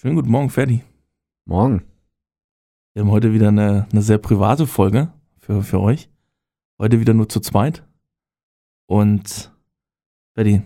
[0.00, 0.84] Schönen guten Morgen, Ferdi.
[1.44, 1.82] Morgen.
[2.94, 6.08] Wir haben heute wieder eine, eine sehr private Folge für, für euch.
[6.78, 7.82] Heute wieder nur zu zweit.
[8.86, 9.50] Und
[10.36, 10.62] Ferdi,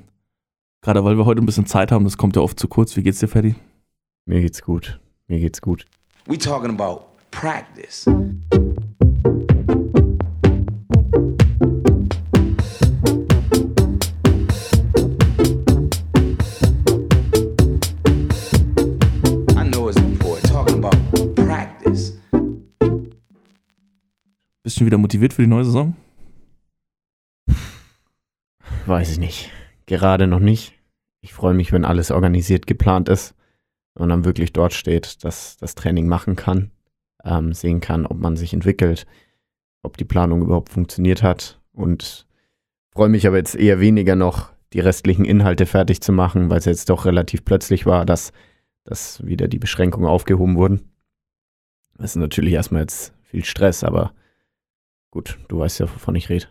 [0.83, 2.95] gerade weil wir heute ein bisschen Zeit haben, das kommt ja oft zu kurz.
[2.95, 3.55] Wie geht's dir, Ferdi?
[4.27, 5.01] Mir geht's gut.
[5.29, 5.87] Mir geht's gut.
[6.27, 8.05] We talking about practice.
[24.73, 25.95] Bist du wieder motiviert für die neue Saison?
[28.87, 29.51] Weiß ich nicht.
[29.85, 30.73] Gerade noch nicht.
[31.21, 33.35] Ich freue mich, wenn alles organisiert geplant ist
[33.93, 36.71] und dann wirklich dort steht, dass das Training machen kann,
[37.23, 39.07] ähm, sehen kann, ob man sich entwickelt,
[39.83, 42.27] ob die Planung überhaupt funktioniert hat und
[42.95, 46.65] freue mich aber jetzt eher weniger noch, die restlichen Inhalte fertig zu machen, weil es
[46.65, 48.33] jetzt doch relativ plötzlich war, dass,
[48.85, 50.91] dass wieder die Beschränkungen aufgehoben wurden.
[51.99, 54.15] Das ist natürlich erstmal jetzt viel Stress, aber
[55.13, 56.47] gut, du weißt ja, wovon ich rede.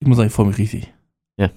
[0.00, 0.92] Ich muss sagen, ich freue mich richtig.
[1.36, 1.50] Ja.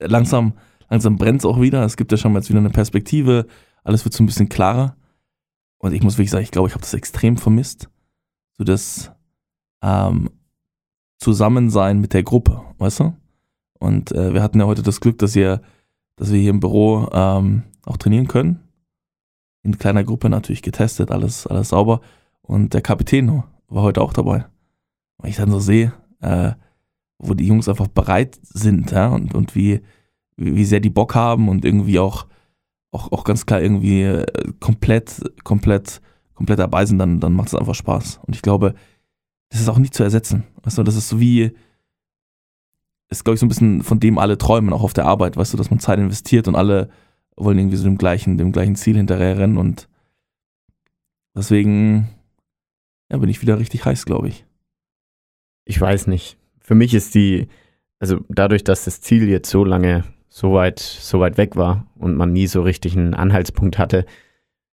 [0.00, 0.54] Langsam,
[0.90, 1.84] langsam brennt es auch wieder.
[1.84, 3.46] Es gibt ja schon mal jetzt wieder eine Perspektive.
[3.84, 4.96] Alles wird so ein bisschen klarer.
[5.78, 7.88] Und ich muss wirklich sagen, ich glaube, ich habe das extrem vermisst.
[8.58, 9.12] So das
[9.82, 10.30] ähm,
[11.18, 13.16] Zusammensein mit der Gruppe, weißt du?
[13.78, 15.62] Und äh, wir hatten ja heute das Glück, dass, ihr,
[16.16, 18.60] dass wir hier im Büro ähm, auch trainieren können.
[19.62, 22.00] In kleiner Gruppe natürlich getestet, alles, alles sauber.
[22.42, 24.46] Und der Kapitän war heute auch dabei.
[25.18, 26.52] Und ich dann so sehe, äh,
[27.18, 29.80] wo die Jungs einfach bereit sind, ja, und, und wie,
[30.36, 32.26] wie sehr die Bock haben und irgendwie auch,
[32.90, 36.00] auch, auch ganz klar irgendwie äh, komplett, komplett,
[36.34, 38.20] komplett dabei sind, dann, dann macht es einfach Spaß.
[38.26, 38.74] Und ich glaube,
[39.48, 40.44] das ist auch nicht zu ersetzen.
[40.62, 41.52] Weißt du, das ist so wie,
[43.08, 45.52] ist, glaube ich, so ein bisschen von dem alle träumen, auch auf der Arbeit, weißt
[45.52, 46.90] du, dass man Zeit investiert und alle
[47.36, 49.88] wollen irgendwie so dem gleichen, dem gleichen Ziel hinterher rennen und
[51.34, 52.08] deswegen
[53.10, 54.44] ja, bin ich wieder richtig heiß, glaube ich.
[55.64, 56.38] Ich weiß nicht.
[56.60, 57.48] Für mich ist die,
[57.98, 62.16] also dadurch, dass das Ziel jetzt so lange so weit, so weit weg war und
[62.16, 64.04] man nie so richtig einen Anhaltspunkt hatte,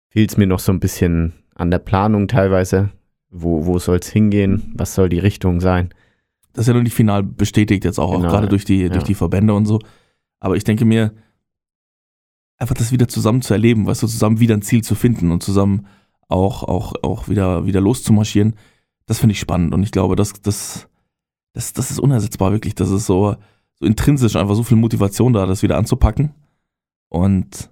[0.09, 2.91] fehlt es mir noch so ein bisschen an der Planung teilweise.
[3.31, 4.73] Wo, wo soll es hingehen?
[4.77, 5.91] Was soll die Richtung sein?
[6.53, 8.89] Das ist ja noch nicht final bestätigt, jetzt auch, auch Genau, gerade durch die, ja.
[8.89, 9.81] durch die Verbände und so.
[10.41, 11.13] Aber ich denke mir,
[12.57, 15.43] einfach das wieder zusammen zu erleben, weißt du, zusammen wieder ein Ziel zu finden und
[15.43, 15.87] zusammen
[16.29, 18.55] auch, auch, auch wieder, wieder loszumarschieren,
[19.07, 19.75] das finde ich spannend.
[19.75, 20.89] Und ich glaube, das, das,
[21.55, 22.75] das, das ist unersetzbar, wirklich.
[22.75, 23.37] Das ist so,
[23.75, 26.35] so intrinsisch einfach so viel Motivation da, das wieder anzupacken.
[27.09, 27.71] Und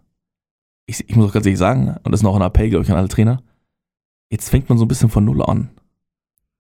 [0.87, 2.91] ich, ich muss auch ganz ehrlich sagen, und das ist noch ein Appell, glaube ich,
[2.91, 3.43] an alle Trainer,
[4.31, 5.71] jetzt fängt man so ein bisschen von Null an.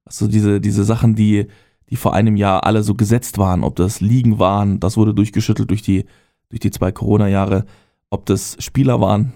[0.04, 1.46] Also diese, diese Sachen, die,
[1.88, 5.70] die vor einem Jahr alle so gesetzt waren, ob das Ligen waren, das wurde durchgeschüttelt
[5.70, 6.04] durch die,
[6.48, 7.64] durch die zwei Corona-Jahre,
[8.10, 9.32] ob das Spieler waren.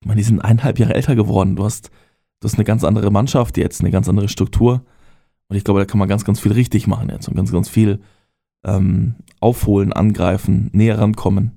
[0.00, 1.56] Ich meine, die sind eineinhalb Jahre älter geworden.
[1.56, 1.90] Du hast,
[2.40, 4.84] du hast eine ganz andere Mannschaft jetzt, eine ganz andere Struktur.
[5.48, 7.68] Und ich glaube, da kann man ganz, ganz viel richtig machen jetzt und ganz, ganz
[7.68, 8.00] viel
[8.64, 11.52] ähm, aufholen, angreifen, näher rankommen,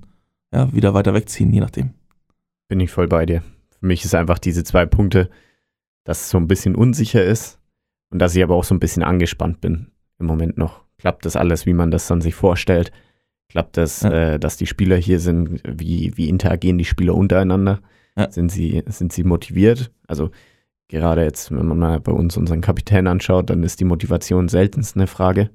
[0.52, 1.90] ja, wieder weiter wegziehen, je nachdem.
[2.68, 3.42] Bin ich voll bei dir.
[3.78, 5.28] Für mich ist einfach diese zwei Punkte,
[6.04, 7.58] dass es so ein bisschen unsicher ist
[8.10, 9.88] und dass ich aber auch so ein bisschen angespannt bin
[10.18, 10.80] im Moment noch.
[10.98, 12.92] Klappt das alles, wie man das dann sich vorstellt?
[13.48, 14.10] Klappt das, Ja.
[14.10, 15.60] äh, dass die Spieler hier sind?
[15.68, 17.80] Wie, wie interagieren die Spieler untereinander?
[18.16, 18.30] Ja.
[18.30, 19.90] Sind, sie, sind sie motiviert?
[20.06, 20.30] Also
[20.88, 24.96] gerade jetzt, wenn man mal bei uns unseren Kapitän anschaut, dann ist die Motivation seltenst
[24.96, 25.50] eine Frage.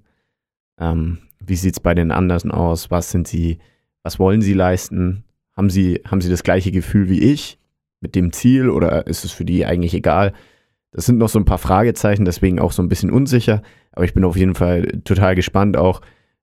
[0.80, 2.90] Ähm, wie sieht es bei den anderen aus?
[2.90, 3.60] Was sind sie,
[4.04, 5.24] was wollen sie leisten?
[5.56, 7.60] Haben sie, haben sie das gleiche Gefühl wie ich
[8.00, 10.34] mit dem Ziel oder ist es für die eigentlich egal?
[10.92, 13.62] Das sind noch so ein paar Fragezeichen, deswegen auch so ein bisschen unsicher.
[13.92, 16.02] Aber ich bin auf jeden Fall total gespannt auch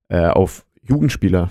[0.09, 1.51] äh, auf Jugendspieler,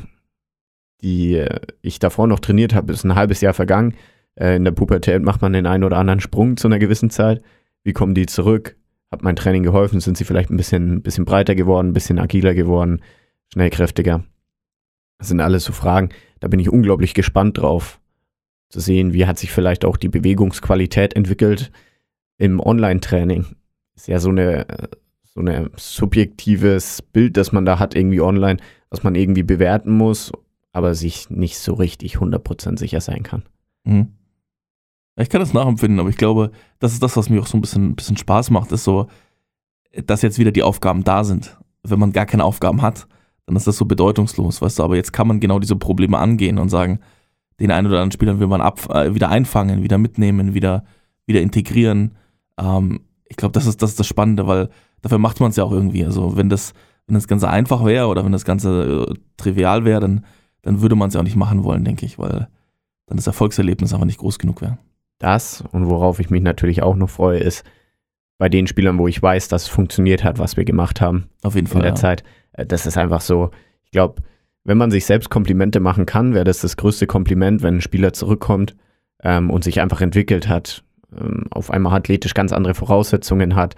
[1.01, 2.93] die äh, ich davor noch trainiert habe.
[2.93, 3.95] Ist ein halbes Jahr vergangen.
[4.35, 7.41] Äh, in der Pubertät macht man den einen oder anderen Sprung zu einer gewissen Zeit.
[7.83, 8.77] Wie kommen die zurück?
[9.11, 9.99] Hat mein Training geholfen?
[9.99, 13.01] Sind sie vielleicht ein bisschen, bisschen breiter geworden, ein bisschen agiler geworden,
[13.51, 14.23] schnellkräftiger?
[15.19, 16.09] Das sind alles so Fragen.
[16.39, 17.99] Da bin ich unglaublich gespannt drauf
[18.69, 21.71] zu sehen, wie hat sich vielleicht auch die Bewegungsqualität entwickelt
[22.37, 23.45] im Online-Training.
[23.95, 24.65] Ist ja so eine
[25.33, 28.59] so ein subjektives Bild, das man da hat irgendwie online,
[28.89, 30.31] was man irgendwie bewerten muss,
[30.71, 33.43] aber sich nicht so richtig 100% sicher sein kann.
[33.83, 34.09] Mhm.
[35.15, 37.61] Ich kann das nachempfinden, aber ich glaube, das ist das, was mir auch so ein
[37.61, 39.07] bisschen, ein bisschen Spaß macht, ist so,
[40.05, 41.57] dass jetzt wieder die Aufgaben da sind.
[41.83, 43.07] Wenn man gar keine Aufgaben hat,
[43.45, 46.57] dann ist das so bedeutungslos, weißt du, aber jetzt kann man genau diese Probleme angehen
[46.57, 46.99] und sagen,
[47.59, 50.83] den einen oder anderen Spielern will man ab, äh, wieder einfangen, wieder mitnehmen, wieder,
[51.25, 52.15] wieder integrieren.
[52.57, 54.69] Ähm, ich glaube, das ist, das ist das Spannende, weil
[55.01, 56.03] dafür macht man es ja auch irgendwie.
[56.03, 56.73] Also wenn das,
[57.05, 60.25] wenn das Ganze einfach wäre oder wenn das Ganze äh, trivial wäre, dann,
[60.63, 62.47] dann würde man es ja auch nicht machen wollen, denke ich, weil
[63.05, 64.79] dann das Erfolgserlebnis einfach nicht groß genug wäre.
[65.23, 67.63] Das und worauf ich mich natürlich auch noch freue, ist
[68.37, 71.55] bei den Spielern, wo ich weiß, dass es funktioniert hat, was wir gemacht haben Auf
[71.55, 71.81] jeden in Fall.
[71.81, 71.95] der ja.
[71.95, 72.23] Zeit.
[72.51, 73.51] Äh, Das ist einfach so,
[73.85, 74.21] ich glaube,
[74.65, 78.11] wenn man sich selbst Komplimente machen kann, wäre das das größte Kompliment, wenn ein Spieler
[78.11, 78.75] zurückkommt
[79.23, 80.83] ähm, und sich einfach entwickelt hat,
[81.17, 83.75] ähm, auf einmal athletisch ganz andere Voraussetzungen hat,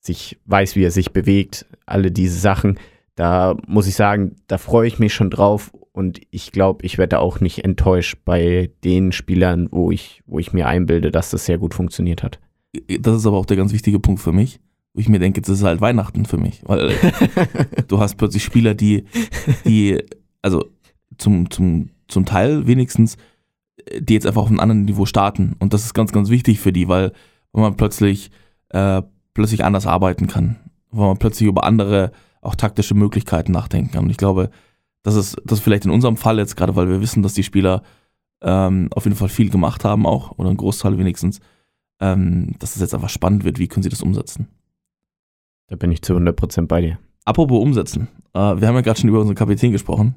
[0.00, 2.80] sich weiß, wie er sich bewegt, alle diese Sachen.
[3.14, 5.70] Da muss ich sagen, da freue ich mich schon drauf
[6.00, 10.54] und ich glaube, ich werde auch nicht enttäuscht bei den Spielern, wo ich, wo ich
[10.54, 12.40] mir einbilde, dass das sehr gut funktioniert hat.
[13.00, 14.60] Das ist aber auch der ganz wichtige Punkt für mich,
[14.94, 16.94] wo ich mir denke, das ist halt Weihnachten für mich, weil
[17.88, 19.04] du hast plötzlich Spieler, die,
[19.66, 20.02] die,
[20.40, 20.64] also
[21.18, 23.18] zum, zum, zum Teil wenigstens,
[23.84, 25.54] äh, die jetzt einfach auf einem anderen Niveau starten.
[25.58, 27.12] Und das ist ganz, ganz wichtig für die, weil,
[27.52, 28.30] weil man plötzlich,
[28.70, 29.02] äh,
[29.34, 30.56] plötzlich anders arbeiten kann,
[30.90, 32.10] weil man plötzlich über andere,
[32.40, 34.04] auch taktische Möglichkeiten nachdenken kann.
[34.04, 34.48] Und ich glaube,
[35.02, 37.82] das ist, das vielleicht in unserem Fall jetzt gerade, weil wir wissen, dass die Spieler
[38.42, 41.40] ähm, auf jeden Fall viel gemacht haben auch, oder ein Großteil wenigstens,
[42.00, 44.48] ähm, dass es jetzt einfach spannend wird, wie können sie das umsetzen.
[45.68, 46.98] Da bin ich zu 100% bei dir.
[47.24, 48.08] Apropos umsetzen.
[48.34, 50.14] Äh, wir haben ja gerade schon über unseren Kapitän gesprochen.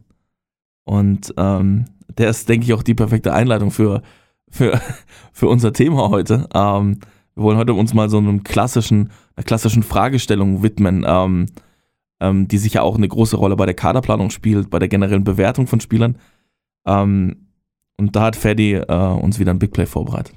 [0.85, 1.85] Und ähm,
[2.17, 4.01] der ist, denke ich, auch die perfekte Einleitung für,
[4.49, 4.81] für,
[5.31, 6.47] für unser Thema heute.
[6.53, 6.99] Ähm,
[7.35, 11.05] wir wollen heute uns mal so einem klassischen, einer klassischen Fragestellung widmen,
[12.23, 15.67] ähm, die sicher auch eine große Rolle bei der Kaderplanung spielt, bei der generellen Bewertung
[15.67, 16.17] von Spielern.
[16.87, 17.47] Ähm,
[17.97, 20.33] und da hat Freddy äh, uns wieder ein Big Play vorbereitet.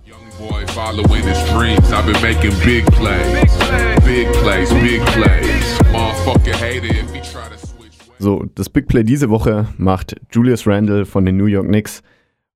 [8.19, 12.03] So, das Big Play diese Woche macht Julius Randle von den New York Knicks.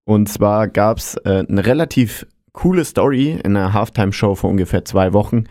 [0.04, 5.12] Und zwar gab es äh, eine relativ coole Story in einer Halftime-Show vor ungefähr zwei
[5.12, 5.44] Wochen.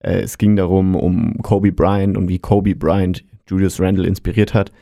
[0.00, 4.72] Äh, es ging darum, um Kobe Bryant und wie Kobe Bryant Julius Randle inspiriert hat.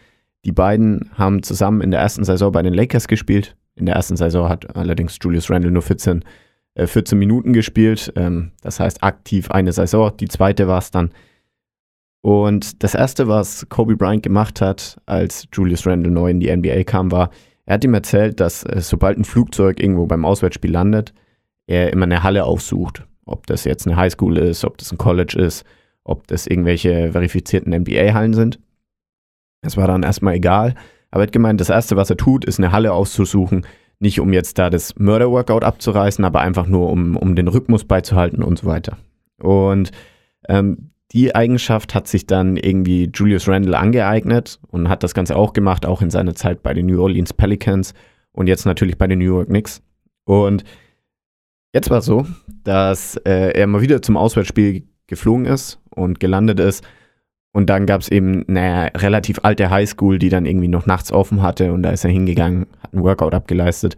[0.45, 3.57] Die beiden haben zusammen in der ersten Saison bei den Lakers gespielt.
[3.75, 6.25] In der ersten Saison hat allerdings Julius Randle nur 14,
[6.75, 8.13] äh, 14 Minuten gespielt.
[8.17, 10.17] Ähm, das heißt aktiv eine Saison.
[10.17, 11.11] Die zweite war es dann.
[12.21, 16.85] Und das erste, was Kobe Bryant gemacht hat, als Julius Randle neu in die NBA
[16.85, 17.31] kam, war,
[17.65, 21.13] er hat ihm erzählt, dass äh, sobald ein Flugzeug irgendwo beim Auswärtsspiel landet,
[21.67, 23.07] er immer eine Halle aufsucht.
[23.29, 25.65] Ob das jetzt eine Highschool ist, ob das ein College ist,
[26.05, 28.59] ob das irgendwelche verifizierten NBA-Hallen sind.
[29.63, 30.75] Das war dann erstmal egal.
[31.11, 33.67] Aber er hat gemeint, das Erste, was er tut, ist eine Halle auszusuchen.
[33.99, 38.43] Nicht um jetzt da das Murder-Workout abzureißen, aber einfach nur, um, um den Rhythmus beizuhalten
[38.43, 38.97] und so weiter.
[39.41, 39.91] Und
[40.49, 45.53] ähm, die Eigenschaft hat sich dann irgendwie Julius Randle angeeignet und hat das Ganze auch
[45.53, 47.95] gemacht, auch in seiner Zeit bei den New Orleans Pelicans
[48.33, 49.83] und jetzt natürlich bei den New York Knicks.
[50.25, 50.65] Und
[51.73, 52.27] jetzt war es so,
[52.65, 56.87] dass äh, er mal wieder zum Auswärtsspiel geflogen ist und gelandet ist.
[57.53, 61.43] Und dann gab es eben eine relativ alte Highschool, die dann irgendwie noch nachts offen
[61.43, 61.73] hatte.
[61.73, 63.97] Und da ist er hingegangen, hat einen Workout abgeleistet.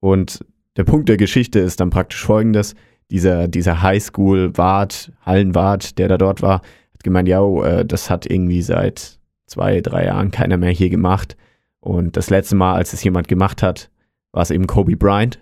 [0.00, 0.44] Und
[0.76, 2.74] der Punkt der Geschichte ist dann praktisch folgendes.
[3.10, 6.62] Dieser, dieser Highschool-Wart, Hallenwart, der da dort war,
[6.94, 11.36] hat gemeint, ja, äh, das hat irgendwie seit zwei, drei Jahren keiner mehr hier gemacht.
[11.80, 13.90] Und das letzte Mal, als es jemand gemacht hat,
[14.32, 15.38] war es eben Kobe Bryant.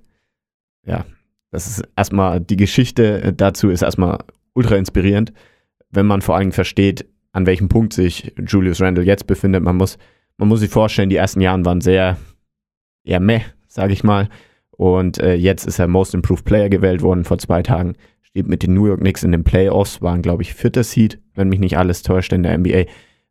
[0.84, 1.04] Ja,
[1.52, 4.18] das ist erstmal, die Geschichte äh, dazu ist erstmal
[4.54, 5.32] ultra inspirierend,
[5.90, 9.62] wenn man vor allem versteht, an welchem Punkt sich Julius Randle jetzt befindet.
[9.62, 9.98] Man muss,
[10.38, 12.16] man muss sich vorstellen, die ersten Jahre waren sehr,
[13.04, 14.28] eher meh, sage ich mal.
[14.70, 17.94] Und äh, jetzt ist er Most Improved Player gewählt worden vor zwei Tagen.
[18.22, 21.48] Steht mit den New York Knicks in den Playoffs, waren, glaube ich, vierter Seed, wenn
[21.48, 22.84] mich nicht alles täuscht in der NBA,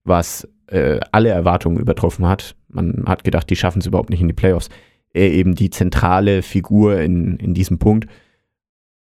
[0.04, 2.56] was äh, alle Erwartungen übertroffen hat.
[2.70, 4.70] Man hat gedacht, die schaffen es überhaupt nicht in die Playoffs.
[5.14, 8.08] Er eben die zentrale Figur in, in diesem Punkt.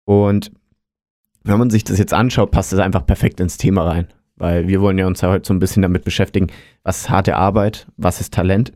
[0.03, 0.51] Und
[1.43, 4.07] wenn man sich das jetzt anschaut, passt das einfach perfekt ins Thema rein.
[4.35, 6.47] Weil wir wollen ja uns ja heute so ein bisschen damit beschäftigen,
[6.83, 8.73] was ist harte Arbeit, was ist Talent.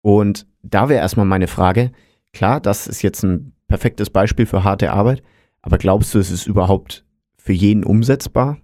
[0.00, 1.92] Und da wäre erstmal meine Frage,
[2.32, 5.22] klar, das ist jetzt ein perfektes Beispiel für harte Arbeit,
[5.62, 7.04] aber glaubst du, es ist überhaupt
[7.36, 8.58] für jeden umsetzbar,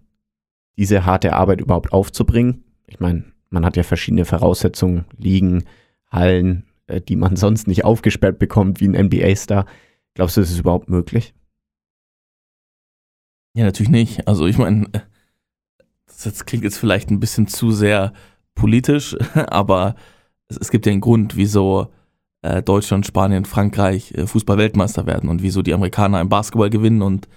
[0.76, 2.64] diese harte Arbeit überhaupt aufzubringen?
[2.86, 5.64] Ich meine, man hat ja verschiedene Voraussetzungen, Ligen,
[6.10, 6.64] Hallen,
[7.06, 9.66] die man sonst nicht aufgesperrt bekommt wie ein NBA-Star.
[10.14, 11.34] Glaubst du, es ist überhaupt möglich?
[13.54, 14.28] Ja, natürlich nicht.
[14.28, 14.86] Also ich meine,
[16.06, 18.12] das jetzt klingt jetzt vielleicht ein bisschen zu sehr
[18.54, 19.94] politisch, aber
[20.48, 21.88] es, gibt ja einen Grund, wieso
[22.42, 27.28] äh, Deutschland, Spanien, Frankreich äh, Fußball-Weltmeister werden und wieso die Amerikaner im Basketball gewinnen und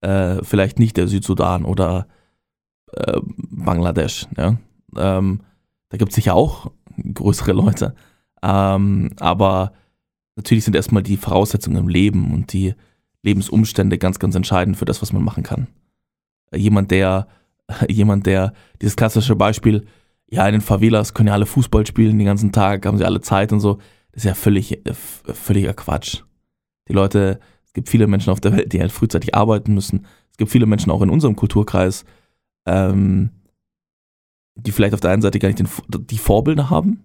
[0.00, 2.06] äh, vielleicht nicht der Südsudan oder
[2.92, 4.26] äh, Bangladesch.
[4.36, 4.56] Ja?
[4.96, 5.40] Ähm,
[5.88, 6.70] da gibt es sicher auch
[7.14, 7.94] größere Leute.
[8.42, 9.72] Ähm, aber
[10.36, 12.74] natürlich sind erstmal die Voraussetzungen im Leben und die
[13.22, 15.66] Lebensumstände ganz, ganz entscheidend für das, was man machen kann.
[16.50, 17.28] Äh, Jemand, der,
[17.88, 19.86] jemand, der, dieses klassische Beispiel,
[20.30, 23.20] ja, in den Favelas können ja alle Fußball spielen den ganzen Tag, haben sie alle
[23.20, 23.78] Zeit und so,
[24.12, 26.22] das ist ja völlig, äh, völliger Quatsch.
[26.88, 30.06] Die Leute, es gibt viele Menschen auf der Welt, die halt frühzeitig arbeiten müssen.
[30.30, 32.04] Es gibt viele Menschen auch in unserem Kulturkreis,
[32.66, 33.30] ähm,
[34.54, 35.68] die vielleicht auf der einen Seite gar nicht den,
[36.06, 37.04] die Vorbilder haben,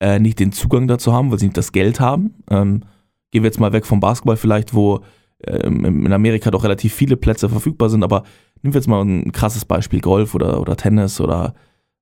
[0.00, 2.34] äh, nicht den Zugang dazu haben, weil sie nicht das Geld haben.
[2.50, 2.82] Ähm,
[3.30, 5.00] gehen wir jetzt mal weg vom Basketball vielleicht, wo
[5.44, 8.22] ähm, in Amerika doch relativ viele Plätze verfügbar sind, aber
[8.62, 11.54] nehmen wir jetzt mal ein krasses Beispiel, Golf oder, oder Tennis oder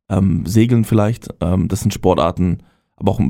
[0.08, 1.28] ähm, Segeln vielleicht.
[1.40, 2.62] Ähm, das sind Sportarten,
[2.96, 3.20] aber auch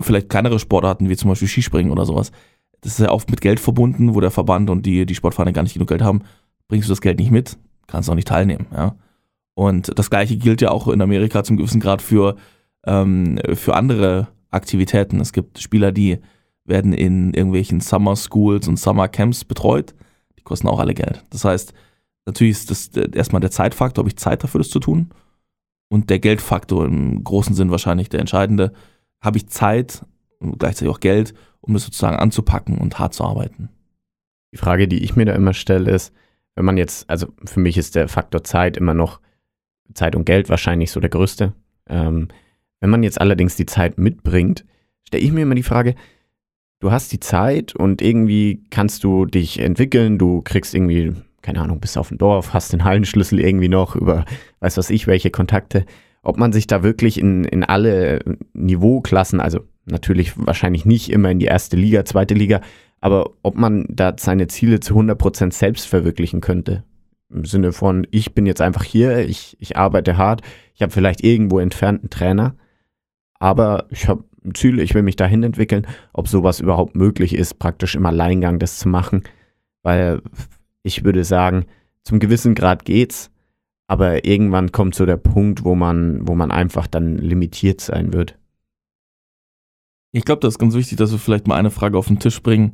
[0.00, 2.32] vielleicht kleinere Sportarten wie zum Beispiel Skispringen oder sowas.
[2.80, 5.62] Das ist ja oft mit Geld verbunden, wo der Verband und die, die Sportvereine gar
[5.62, 6.22] nicht genug Geld haben.
[6.68, 8.66] Bringst du das Geld nicht mit, kannst auch nicht teilnehmen.
[8.72, 8.96] Ja?
[9.54, 12.36] Und das gleiche gilt ja auch in Amerika zum gewissen Grad für,
[12.86, 15.20] ähm, für andere Aktivitäten.
[15.20, 16.18] Es gibt Spieler, die
[16.64, 19.94] werden in irgendwelchen Summer Schools und Summer Camps betreut.
[20.38, 21.24] Die kosten auch alle Geld.
[21.30, 21.74] Das heißt,
[22.26, 25.10] natürlich ist das erstmal der Zeitfaktor, habe ich Zeit dafür, das zu tun.
[25.88, 28.72] Und der Geldfaktor im großen Sinn wahrscheinlich der entscheidende.
[29.20, 30.04] Habe ich Zeit
[30.38, 33.68] und gleichzeitig auch Geld, um das sozusagen anzupacken und hart zu arbeiten?
[34.52, 36.12] Die Frage, die ich mir da immer stelle, ist,
[36.54, 39.20] wenn man jetzt, also für mich ist der Faktor Zeit immer noch
[39.92, 41.52] Zeit und Geld wahrscheinlich so der größte.
[41.88, 42.28] Ähm,
[42.84, 44.66] wenn man jetzt allerdings die Zeit mitbringt,
[45.04, 45.94] stelle ich mir immer die Frage,
[46.80, 51.80] du hast die Zeit und irgendwie kannst du dich entwickeln, du kriegst irgendwie, keine Ahnung,
[51.80, 54.26] bist auf dem Dorf, hast den Hallenschlüssel irgendwie noch über,
[54.60, 55.86] weiß was ich, welche Kontakte.
[56.22, 58.18] Ob man sich da wirklich in, in alle
[58.52, 62.60] Niveauklassen, also natürlich wahrscheinlich nicht immer in die erste Liga, zweite Liga,
[63.00, 66.84] aber ob man da seine Ziele zu 100% selbst verwirklichen könnte.
[67.30, 70.42] Im Sinne von, ich bin jetzt einfach hier, ich, ich arbeite hart,
[70.74, 72.56] ich habe vielleicht irgendwo entfernten Trainer,
[73.44, 77.58] aber ich habe ein Ziel, ich will mich dahin entwickeln, ob sowas überhaupt möglich ist,
[77.58, 79.22] praktisch im Alleingang das zu machen,
[79.82, 80.22] weil
[80.82, 81.66] ich würde sagen,
[82.04, 83.30] zum gewissen Grad geht's,
[83.86, 88.38] aber irgendwann kommt so der Punkt, wo man, wo man einfach dann limitiert sein wird.
[90.12, 92.42] Ich glaube, das ist ganz wichtig, dass wir vielleicht mal eine Frage auf den Tisch
[92.42, 92.72] bringen.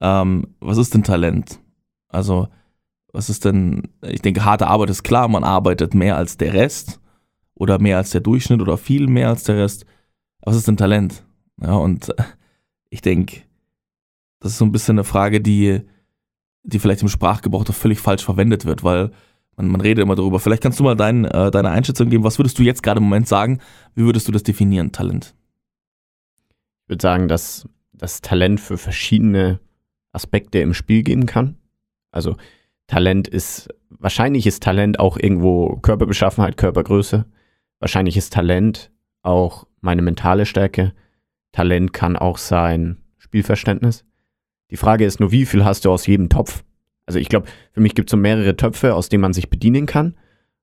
[0.00, 1.58] Ähm, was ist denn Talent?
[2.06, 2.46] Also,
[3.12, 7.00] was ist denn, ich denke, harte Arbeit ist klar, man arbeitet mehr als der Rest
[7.56, 9.86] oder mehr als der Durchschnitt oder viel mehr als der Rest.
[10.44, 11.24] Was ist denn Talent?
[11.60, 12.14] Ja, und
[12.90, 13.42] ich denke,
[14.40, 15.80] das ist so ein bisschen eine Frage, die,
[16.62, 19.10] die vielleicht im Sprachgebrauch doch völlig falsch verwendet wird, weil
[19.56, 20.38] man, man redet immer darüber.
[20.38, 22.24] Vielleicht kannst du mal dein, äh, deine Einschätzung geben.
[22.24, 23.60] Was würdest du jetzt gerade im Moment sagen?
[23.94, 25.34] Wie würdest du das definieren, Talent?
[26.82, 29.60] Ich würde sagen, dass das Talent für verschiedene
[30.12, 31.56] Aspekte im Spiel geben kann.
[32.10, 32.36] Also
[32.86, 37.24] Talent ist, wahrscheinlich ist Talent auch irgendwo Körperbeschaffenheit, Körpergröße.
[37.78, 38.90] Wahrscheinlich ist Talent
[39.22, 40.92] auch meine mentale Stärke.
[41.52, 44.04] Talent kann auch sein Spielverständnis.
[44.70, 46.64] Die Frage ist nur, wie viel hast du aus jedem Topf?
[47.06, 49.86] Also ich glaube, für mich gibt es so mehrere Töpfe, aus denen man sich bedienen
[49.86, 50.16] kann.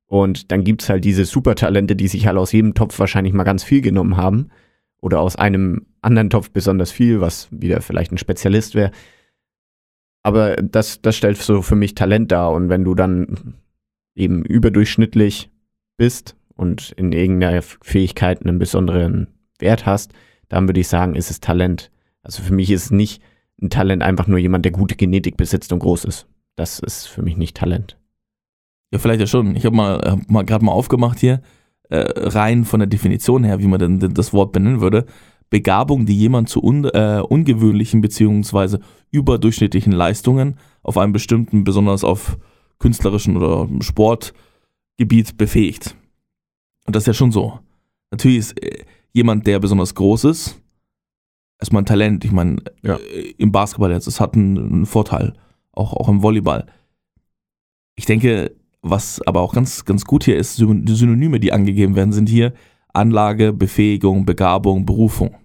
[0.08, 3.44] Und dann gibt es halt diese Supertalente, die sich halt aus jedem Topf wahrscheinlich mal
[3.44, 4.50] ganz viel genommen haben.
[5.00, 8.92] Oder aus einem anderen Topf besonders viel, was wieder vielleicht ein Spezialist wäre.
[10.24, 12.52] Aber das, das stellt so für mich Talent dar.
[12.52, 13.56] Und wenn du dann
[14.16, 15.50] eben überdurchschnittlich
[15.96, 19.28] bist und in irgendeiner Fähigkeit einen besonderen
[19.58, 20.14] Wert hast,
[20.48, 21.90] dann würde ich sagen, ist es Talent.
[22.22, 23.20] Also für mich ist es nicht
[23.60, 26.28] ein Talent einfach nur jemand, der gute Genetik besitzt und groß ist.
[26.56, 27.98] Das ist für mich nicht Talent.
[28.92, 29.56] Ja, vielleicht ja schon.
[29.56, 31.42] Ich habe mal, hab mal gerade mal aufgemacht hier,
[31.90, 35.08] äh, rein von der Definition her, wie man denn das Wort benennen würde.
[35.50, 38.78] Begabung, die jemand zu un, äh, ungewöhnlichen bzw.
[39.10, 42.38] überdurchschnittlichen Leistungen auf einem bestimmten, besonders auf
[42.78, 45.96] künstlerischen oder Sportgebiet befähigt.
[46.86, 47.60] Und das ist ja schon so.
[48.12, 50.60] Natürlich ist äh, jemand, der besonders groß ist,
[51.60, 52.26] erstmal ein Talent.
[52.26, 52.96] Ich meine, ja.
[52.96, 55.34] Äh, im Basketball jetzt, das hat einen, einen Vorteil.
[55.72, 56.66] Auch, auch im Volleyball.
[57.96, 62.14] Ich denke, was aber auch ganz, ganz gut hier ist, die Synonyme, die angegeben werden,
[62.14, 62.54] sind hier
[62.94, 65.36] Anlage, Befähigung, Begabung, Berufung.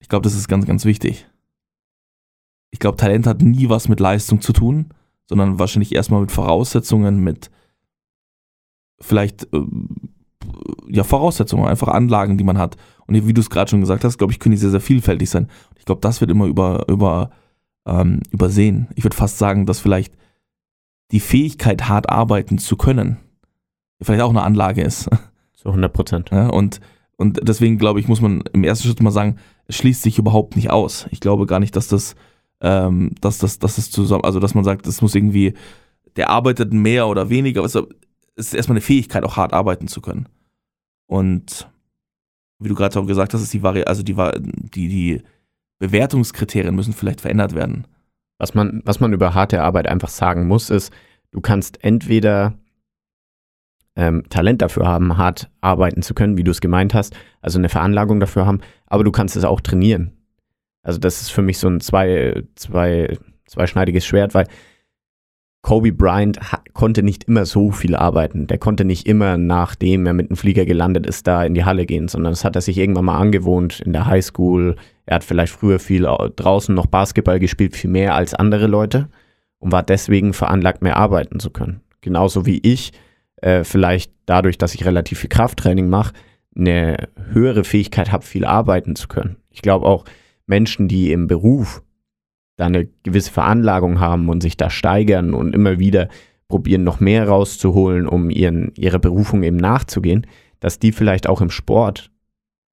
[0.00, 1.26] Ich glaube, das ist ganz, ganz wichtig.
[2.70, 4.88] Ich glaube, Talent hat nie was mit Leistung zu tun,
[5.28, 7.50] sondern wahrscheinlich erstmal mit Voraussetzungen, mit
[9.00, 9.60] vielleicht äh,
[10.88, 12.76] ja, Voraussetzungen, einfach Anlagen, die man hat.
[13.06, 15.30] Und wie du es gerade schon gesagt hast, glaube ich, können die sehr, sehr vielfältig
[15.30, 15.48] sein.
[15.78, 17.30] Ich glaube, das wird immer über, über,
[17.86, 18.88] ähm, übersehen.
[18.94, 20.14] Ich würde fast sagen, dass vielleicht
[21.10, 23.18] die Fähigkeit, hart arbeiten zu können,
[24.00, 25.08] vielleicht auch eine Anlage ist.
[25.54, 26.30] Zu 100 Prozent.
[26.30, 26.80] Ja, und,
[27.16, 29.36] und deswegen glaube ich, muss man im ersten Schritt mal sagen,
[29.66, 31.06] es schließt sich überhaupt nicht aus.
[31.10, 32.16] Ich glaube gar nicht, dass das,
[32.60, 35.54] ähm, dass das, dass das zusammen, also dass man sagt, das muss irgendwie,
[36.16, 37.62] der arbeitet mehr oder weniger.
[37.62, 37.88] Also,
[38.36, 40.28] es ist erstmal eine Fähigkeit, auch hart arbeiten zu können.
[41.06, 41.68] Und
[42.58, 45.22] wie du gerade auch gesagt hast, ist die Vari also die, die, die
[45.78, 47.86] Bewertungskriterien müssen vielleicht verändert werden.
[48.38, 50.92] Was man, was man über harte Arbeit einfach sagen muss, ist,
[51.30, 52.54] du kannst entweder
[53.96, 57.68] ähm, Talent dafür haben, hart arbeiten zu können, wie du es gemeint hast, also eine
[57.68, 60.12] Veranlagung dafür haben, aber du kannst es auch trainieren.
[60.82, 64.46] Also das ist für mich so ein zwei, zwei, zweischneidiges Schwert, weil
[65.64, 66.38] Kobe Bryant
[66.74, 68.46] konnte nicht immer so viel arbeiten.
[68.46, 71.86] Der konnte nicht immer, nachdem er mit dem Flieger gelandet ist, da in die Halle
[71.86, 74.76] gehen, sondern das hat er sich irgendwann mal angewohnt in der Highschool.
[75.06, 79.08] Er hat vielleicht früher viel au- draußen noch Basketball gespielt, viel mehr als andere Leute
[79.58, 81.80] und war deswegen veranlagt, mehr arbeiten zu können.
[82.02, 82.92] Genauso wie ich,
[83.36, 86.12] äh, vielleicht dadurch, dass ich relativ viel Krafttraining mache,
[86.54, 89.36] eine höhere Fähigkeit habe, viel arbeiten zu können.
[89.48, 90.04] Ich glaube auch
[90.46, 91.82] Menschen, die im Beruf
[92.56, 96.08] da eine gewisse Veranlagung haben und sich da steigern und immer wieder
[96.48, 100.26] probieren, noch mehr rauszuholen, um ihren, ihrer Berufung eben nachzugehen,
[100.60, 102.10] dass die vielleicht auch im Sport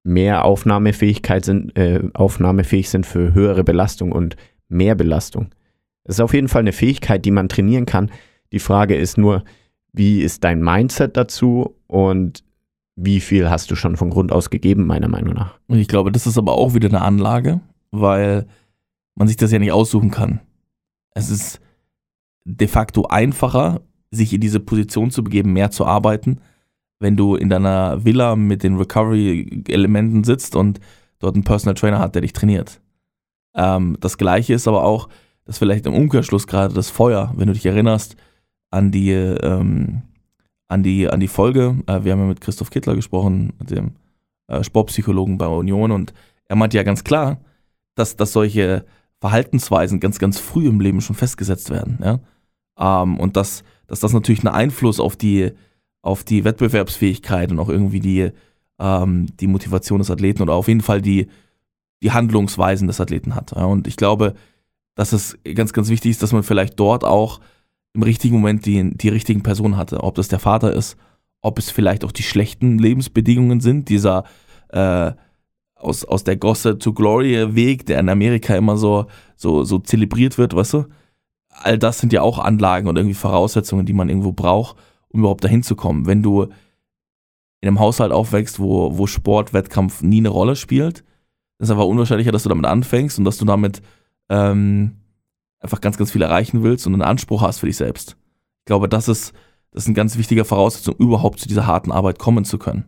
[0.04, 4.36] mehr Aufnahmefähigkeit sind, äh, aufnahmefähig sind für höhere Belastung und
[4.68, 5.48] mehr Belastung.
[6.04, 8.10] Das ist auf jeden Fall eine Fähigkeit, die man trainieren kann.
[8.52, 9.44] Die Frage ist nur,
[9.92, 12.44] wie ist dein Mindset dazu und
[12.96, 15.58] wie viel hast du schon von Grund aus gegeben, meiner Meinung nach.
[15.68, 17.60] Und ich glaube, das ist aber auch wieder eine Anlage,
[17.90, 18.46] weil
[19.14, 20.40] man sich das ja nicht aussuchen kann.
[21.14, 21.60] Es ist
[22.44, 26.40] de facto einfacher, sich in diese Position zu begeben, mehr zu arbeiten,
[26.98, 30.80] wenn du in deiner Villa mit den Recovery-Elementen sitzt und
[31.18, 32.80] dort einen Personal Trainer hat, der dich trainiert.
[33.54, 35.08] Ähm, das gleiche ist aber auch,
[35.44, 38.16] dass vielleicht im Umkehrschluss gerade das Feuer, wenn du dich erinnerst
[38.70, 40.02] an die, ähm,
[40.68, 43.92] an die, an die Folge, äh, wir haben ja mit Christoph Kittler gesprochen, dem
[44.46, 46.12] äh, Sportpsychologen bei Union und
[46.46, 47.40] er meinte ja ganz klar,
[47.94, 48.84] dass, dass solche
[49.22, 52.00] Verhaltensweisen ganz, ganz früh im Leben schon festgesetzt werden.
[52.02, 52.18] Ja?
[52.76, 55.52] Ähm, und dass, dass das natürlich einen Einfluss auf die,
[56.02, 58.32] auf die Wettbewerbsfähigkeit und auch irgendwie die,
[58.80, 61.28] ähm, die Motivation des Athleten oder auf jeden Fall die,
[62.02, 63.52] die Handlungsweisen des Athleten hat.
[63.54, 63.64] Ja?
[63.64, 64.34] Und ich glaube,
[64.96, 67.38] dass es ganz, ganz wichtig ist, dass man vielleicht dort auch
[67.92, 70.02] im richtigen Moment die, die richtigen Personen hatte.
[70.02, 70.96] Ob das der Vater ist,
[71.42, 74.24] ob es vielleicht auch die schlechten Lebensbedingungen sind, dieser
[74.70, 75.12] äh,
[75.82, 80.38] aus, aus der Gosse to Glory Weg, der in Amerika immer so, so, so zelebriert
[80.38, 80.84] wird, weißt du?
[81.48, 84.76] All das sind ja auch Anlagen und irgendwie Voraussetzungen, die man irgendwo braucht,
[85.08, 86.06] um überhaupt dahin zu kommen.
[86.06, 86.44] Wenn du
[87.60, 91.00] in einem Haushalt aufwächst, wo, wo Sport, Wettkampf nie eine Rolle spielt,
[91.58, 93.82] ist es einfach unwahrscheinlicher, dass du damit anfängst und dass du damit
[94.28, 94.96] ähm,
[95.60, 98.16] einfach ganz, ganz viel erreichen willst und einen Anspruch hast für dich selbst.
[98.60, 99.32] Ich glaube, das ist,
[99.70, 102.84] das ist ein ganz wichtiger Voraussetzung, überhaupt zu dieser harten Arbeit kommen zu können.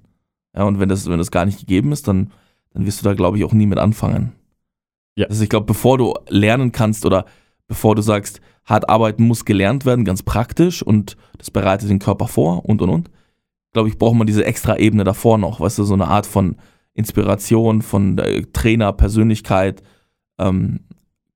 [0.55, 2.33] Ja, und wenn das, wenn das gar nicht gegeben ist, dann,
[2.75, 4.33] dann wirst du da, glaube ich, auch nie mit anfangen.
[5.17, 5.27] Ja.
[5.29, 7.25] Also ich glaube, bevor du lernen kannst oder
[7.67, 12.29] bevor du sagst, hart arbeiten muss gelernt werden, ganz praktisch und das bereitet den Körper
[12.29, 13.11] vor und und und,
[13.73, 16.57] glaube ich, braucht man diese extra Ebene davor noch, weißt du, so eine Art von
[16.95, 19.83] Inspiration, von äh, Trainer, Persönlichkeit,
[20.39, 20.81] ähm,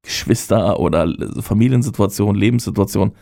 [0.02, 3.12] Geschwister oder Familiensituation, Lebenssituation.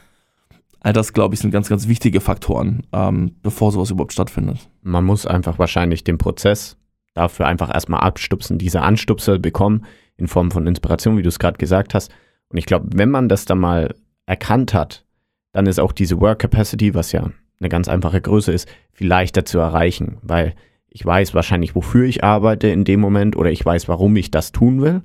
[0.81, 4.71] All das, glaube ich, sind ganz, ganz wichtige Faktoren, ähm, bevor sowas überhaupt stattfindet.
[4.83, 6.77] Man muss einfach wahrscheinlich den Prozess
[7.17, 11.59] dafür einfach erstmal abstupsen, diese Anstupser bekommen in Form von Inspiration, wie du es gerade
[11.59, 12.13] gesagt hast.
[12.49, 13.95] Und ich glaube, wenn man das dann mal
[14.27, 15.05] erkannt hat,
[15.53, 19.45] dann ist auch diese Work Capacity, was ja eine ganz einfache Größe ist, viel leichter
[19.45, 20.55] zu erreichen, weil
[20.89, 24.53] ich weiß wahrscheinlich, wofür ich arbeite in dem Moment oder ich weiß, warum ich das
[24.53, 25.03] tun will.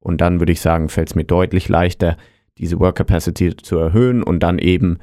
[0.00, 2.16] Und dann würde ich sagen, fällt es mir deutlich leichter,
[2.58, 4.98] diese Work Capacity zu erhöhen und dann eben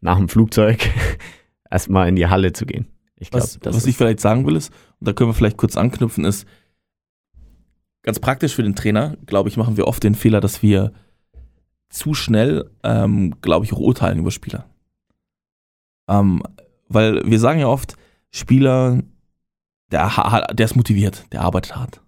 [0.00, 0.78] nach dem Flugzeug
[1.70, 2.86] erstmal in die Halle zu gehen.
[3.16, 4.72] Ich glaube, Was, das was ich vielleicht sagen will ist,
[5.04, 6.46] da können wir vielleicht kurz anknüpfen, ist,
[8.02, 10.92] ganz praktisch für den Trainer, glaube ich, machen wir oft den Fehler, dass wir
[11.88, 14.68] zu schnell, ähm, glaube ich, auch urteilen über Spieler.
[16.08, 16.42] Ähm,
[16.88, 17.96] weil wir sagen ja oft,
[18.30, 19.02] Spieler,
[19.90, 22.00] der, der ist motiviert, der arbeitet hart.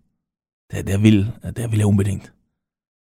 [0.71, 2.33] Der, der will, der will ja unbedingt.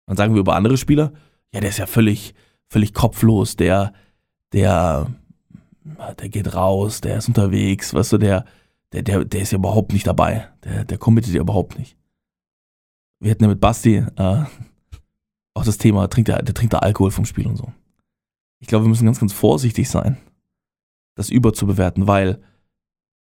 [0.05, 1.13] Dann sagen wir über andere Spieler,
[1.53, 2.35] ja, der ist ja völlig,
[2.67, 3.93] völlig kopflos, der,
[4.51, 5.07] der,
[6.19, 8.45] der geht raus, der ist unterwegs, weißt du, der,
[8.93, 10.47] der, der, der ist ja überhaupt nicht dabei.
[10.63, 11.97] Der, der committet ja überhaupt nicht.
[13.19, 14.43] Wir hatten ja mit Basti äh,
[15.53, 17.71] auch das Thema, trinkt der, der trinkt da Alkohol vom Spiel und so.
[18.59, 20.17] Ich glaube, wir müssen ganz, ganz vorsichtig sein,
[21.15, 22.41] das überzubewerten, weil,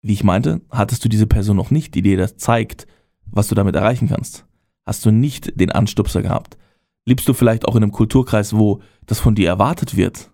[0.01, 2.87] wie ich meinte, hattest du diese Person noch nicht, die dir das zeigt,
[3.25, 4.45] was du damit erreichen kannst.
[4.85, 6.57] Hast du nicht den Anstupser gehabt.
[7.05, 10.31] Lebst du vielleicht auch in einem Kulturkreis, wo das von dir erwartet wird?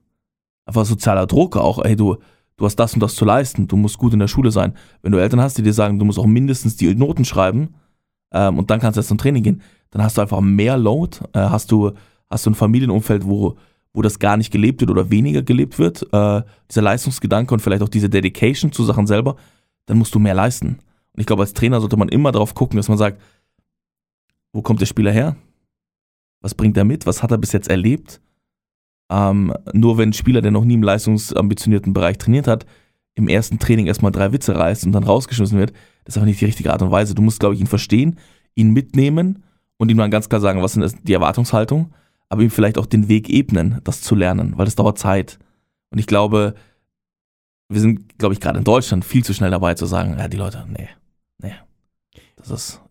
[0.65, 2.17] Einfach sozialer Druck auch, ey, du,
[2.57, 4.73] du hast das und das zu leisten, du musst gut in der Schule sein.
[5.01, 7.75] Wenn du Eltern hast, die dir sagen, du musst auch mindestens die Noten schreiben
[8.31, 11.19] ähm, und dann kannst du erst zum Training gehen, dann hast du einfach mehr Load,
[11.33, 11.91] äh, hast, du,
[12.29, 13.55] hast du ein Familienumfeld, wo,
[13.93, 17.83] wo das gar nicht gelebt wird oder weniger gelebt wird, äh, dieser Leistungsgedanke und vielleicht
[17.83, 19.37] auch diese Dedication zu Sachen selber,
[19.85, 20.79] dann musst du mehr leisten.
[21.13, 23.21] Und ich glaube, als Trainer sollte man immer darauf gucken, dass man sagt,
[24.51, 25.35] wo kommt der Spieler her?
[26.41, 27.05] Was bringt er mit?
[27.05, 28.21] Was hat er bis jetzt erlebt?
[29.09, 32.65] Ähm, nur wenn ein Spieler, der noch nie im leistungsambitionierten Bereich trainiert hat,
[33.15, 35.71] im ersten Training erstmal drei Witze reißt und dann rausgeschmissen wird,
[36.03, 37.15] das ist einfach nicht die richtige Art und Weise.
[37.15, 38.19] Du musst, glaube ich, ihn verstehen,
[38.55, 39.43] ihn mitnehmen
[39.77, 41.93] und ihm dann ganz klar sagen, was sind die Erwartungshaltung,
[42.29, 45.39] aber ihm vielleicht auch den Weg ebnen, das zu lernen, weil das dauert Zeit.
[45.89, 46.53] Und ich glaube,
[47.69, 50.37] wir sind, glaube ich, gerade in Deutschland viel zu schnell dabei zu sagen, ja, die
[50.37, 50.89] Leute, nee,
[51.41, 51.53] nee,
[52.35, 52.81] das ist.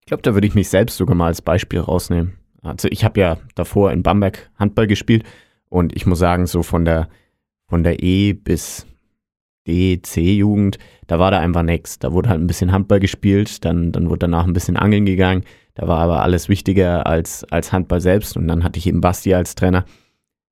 [0.00, 2.34] Ich glaube, da würde ich mich selbst sogar mal als Beispiel rausnehmen.
[2.62, 5.24] Also ich habe ja davor in Bamberg Handball gespielt
[5.68, 7.08] und ich muss sagen, so von der,
[7.68, 8.86] von der E bis
[9.66, 11.98] D, C-Jugend, da war da einfach nichts.
[11.98, 15.44] Da wurde halt ein bisschen Handball gespielt, dann, dann wurde danach ein bisschen Angeln gegangen.
[15.74, 18.36] Da war aber alles wichtiger als, als Handball selbst.
[18.36, 19.84] Und dann hatte ich eben Basti als Trainer,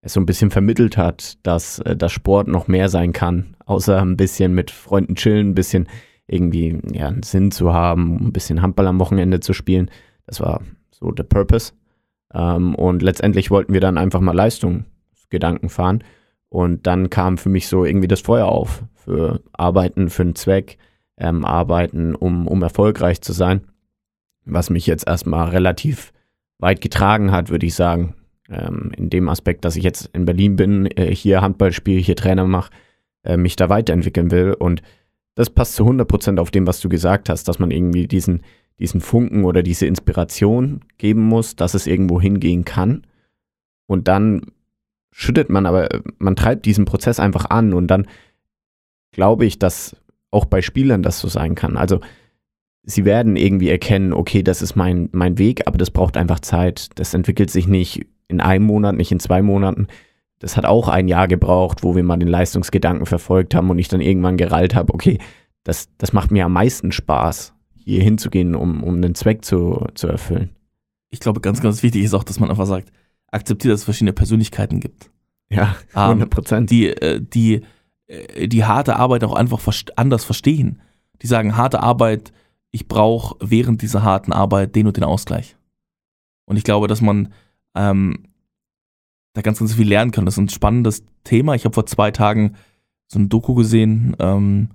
[0.03, 4.01] der so ein bisschen vermittelt hat, dass, äh, dass Sport noch mehr sein kann, außer
[4.01, 5.89] ein bisschen mit Freunden chillen, ein bisschen
[6.27, 9.91] irgendwie ja, einen Sinn zu haben, ein bisschen Handball am Wochenende zu spielen.
[10.27, 11.73] Das war so der Purpose.
[12.35, 16.05] Ähm, und letztendlich wollten wir dann einfach mal Leistungsgedanken fahren.
[16.49, 20.79] Und dann kam für mich so irgendwie das Feuer auf für Arbeiten, für einen Zweck,
[21.17, 23.63] ähm, Arbeiten, um, um erfolgreich zu sein.
[24.45, 26.13] Was mich jetzt erstmal relativ
[26.59, 28.15] weit getragen hat, würde ich sagen.
[28.49, 32.17] Ähm, in dem Aspekt, dass ich jetzt in Berlin bin, äh, hier Handball spiele, hier
[32.17, 32.73] Trainer mache,
[33.23, 34.55] äh, mich da weiterentwickeln will.
[34.55, 34.83] Und
[35.37, 38.43] das passt zu 100 Prozent auf dem, was du gesagt hast, dass man irgendwie diesen,
[38.81, 43.07] diesen Funken oder diese Inspiration geben muss, dass es irgendwo hingehen kann.
[43.87, 44.47] Und dann
[45.13, 45.89] schüttet man aber,
[46.19, 48.07] man treibt diesen Prozess einfach an und dann
[49.13, 49.97] glaube ich, dass
[50.31, 51.77] auch bei Spielern das so sein kann.
[51.77, 52.01] Also
[52.83, 56.89] sie werden irgendwie erkennen, okay, das ist mein, mein Weg, aber das braucht einfach Zeit.
[56.95, 59.89] Das entwickelt sich nicht in einem Monat, nicht in zwei Monaten.
[60.39, 63.89] Das hat auch ein Jahr gebraucht, wo wir mal den Leistungsgedanken verfolgt haben und ich
[63.89, 65.19] dann irgendwann gerallt habe, okay,
[65.65, 67.53] das, das macht mir am meisten Spaß,
[67.85, 70.51] hier hinzugehen, um, um einen Zweck zu, zu erfüllen.
[71.11, 72.93] Ich glaube, ganz, ganz wichtig ist auch, dass man einfach sagt,
[73.31, 75.11] akzeptiert, dass es verschiedene Persönlichkeiten gibt.
[75.51, 76.71] Ja, 100 Prozent.
[76.71, 77.63] Die, äh, die,
[78.07, 79.61] äh, die harte Arbeit auch einfach
[79.97, 80.81] anders verstehen.
[81.23, 82.33] Die sagen, harte Arbeit,
[82.71, 85.57] ich brauche während dieser harten Arbeit den und den Ausgleich.
[86.47, 87.33] Und ich glaube, dass man
[87.75, 88.27] ähm,
[89.33, 90.25] da ganz, ganz viel lernen kann.
[90.25, 91.55] Das ist ein spannendes Thema.
[91.55, 92.57] Ich habe vor zwei Tagen
[93.07, 94.71] so ein Doku gesehen, ähm,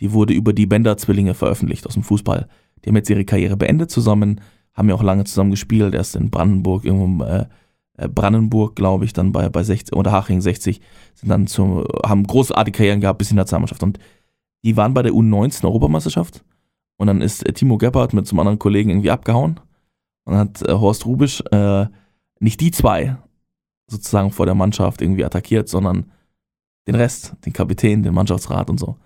[0.00, 2.48] die wurde über die Bender-Zwillinge veröffentlicht aus dem Fußball.
[2.84, 4.40] Die haben jetzt ihre Karriere beendet zusammen,
[4.74, 7.46] haben ja auch lange zusammen gespielt, erst in Brandenburg, irgendwo äh,
[7.96, 10.80] äh Brandenburg, glaube ich, dann bei, bei 60 oder Haching 60,
[11.14, 13.82] sind dann zu, haben großartige Karrieren gehabt bis in der Nationalmannschaft.
[13.82, 13.98] Und
[14.64, 16.44] die waren bei der U19 Europameisterschaft
[16.98, 19.60] und dann ist äh, Timo Gebhardt mit zum anderen Kollegen irgendwie abgehauen
[20.24, 21.86] und dann hat äh, Horst Rubisch äh,
[22.40, 23.16] nicht die zwei
[23.88, 26.10] sozusagen vor der Mannschaft irgendwie attackiert, sondern
[26.86, 28.96] den Rest, den Kapitän, den Mannschaftsrat und so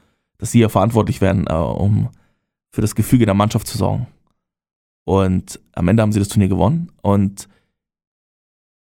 [0.40, 2.08] dass sie ja verantwortlich werden, äh, um
[2.72, 4.06] für das Gefüge der Mannschaft zu sorgen.
[5.04, 6.90] Und am Ende haben sie das Turnier gewonnen.
[7.02, 7.48] Und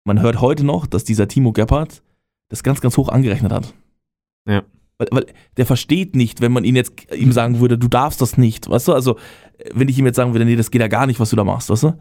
[0.05, 2.01] man hört heute noch, dass dieser Timo Gebhardt
[2.47, 3.73] das ganz, ganz hoch angerechnet hat.
[4.47, 4.63] Ja.
[4.97, 5.25] Weil, weil
[5.57, 8.87] der versteht nicht, wenn man ihn jetzt ihm sagen würde, du darfst das nicht, weißt
[8.87, 8.93] du?
[8.93, 9.17] Also,
[9.73, 11.43] wenn ich ihm jetzt sagen würde, nee, das geht ja gar nicht, was du da
[11.43, 11.99] machst, weißt du?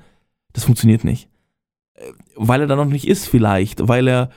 [0.52, 1.28] Das funktioniert nicht.
[2.36, 4.30] Weil er da noch nicht ist, vielleicht, weil er,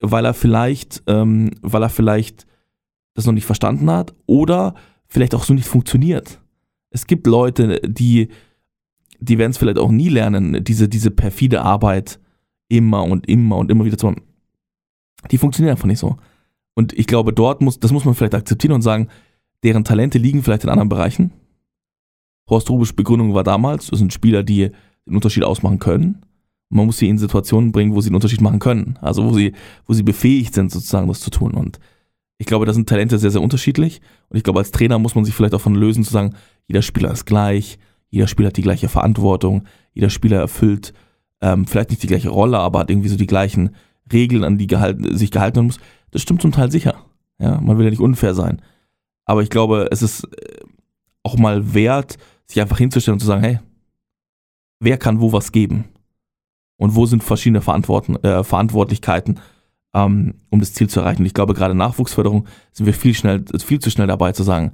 [0.00, 2.46] weil er vielleicht, ähm, weil er vielleicht
[3.14, 4.74] das noch nicht verstanden hat oder
[5.06, 6.40] vielleicht auch so nicht funktioniert.
[6.90, 8.28] Es gibt Leute, die,
[9.18, 12.18] die werden es vielleicht auch nie lernen, diese, diese perfide Arbeit
[12.68, 14.22] immer und immer und immer wieder zu machen.
[15.30, 16.16] Die funktionieren einfach nicht so.
[16.74, 19.08] Und ich glaube, dort muss, das muss man vielleicht akzeptieren und sagen,
[19.62, 21.32] deren Talente liegen vielleicht in anderen Bereichen.
[22.48, 24.70] Horst Rubisch Begründung war damals, das sind Spieler, die
[25.06, 26.22] den Unterschied ausmachen können.
[26.68, 28.98] man muss sie in Situationen bringen, wo sie den Unterschied machen können.
[29.02, 29.52] Also wo sie,
[29.86, 31.52] wo sie befähigt sind, sozusagen das zu tun.
[31.52, 31.78] Und
[32.40, 34.00] ich glaube, da sind Talente sehr, sehr unterschiedlich.
[34.30, 36.34] Und ich glaube, als Trainer muss man sich vielleicht davon lösen, zu sagen,
[36.66, 40.94] jeder Spieler ist gleich, jeder Spieler hat die gleiche Verantwortung, jeder Spieler erfüllt
[41.42, 43.74] ähm, vielleicht nicht die gleiche Rolle, aber hat irgendwie so die gleichen
[44.10, 45.80] Regeln, an die gehalten, sich gehalten muss.
[46.12, 47.04] Das stimmt zum Teil sicher.
[47.38, 48.62] Ja, man will ja nicht unfair sein.
[49.26, 50.60] Aber ich glaube, es ist äh,
[51.22, 53.60] auch mal wert, sich einfach hinzustellen und zu sagen, hey,
[54.80, 55.84] wer kann wo was geben?
[56.78, 59.40] Und wo sind verschiedene Verantworten, äh, Verantwortlichkeiten
[59.92, 61.24] um das Ziel zu erreichen.
[61.26, 64.72] ich glaube, gerade Nachwuchsförderung sind wir viel, schnell, viel zu schnell dabei zu sagen,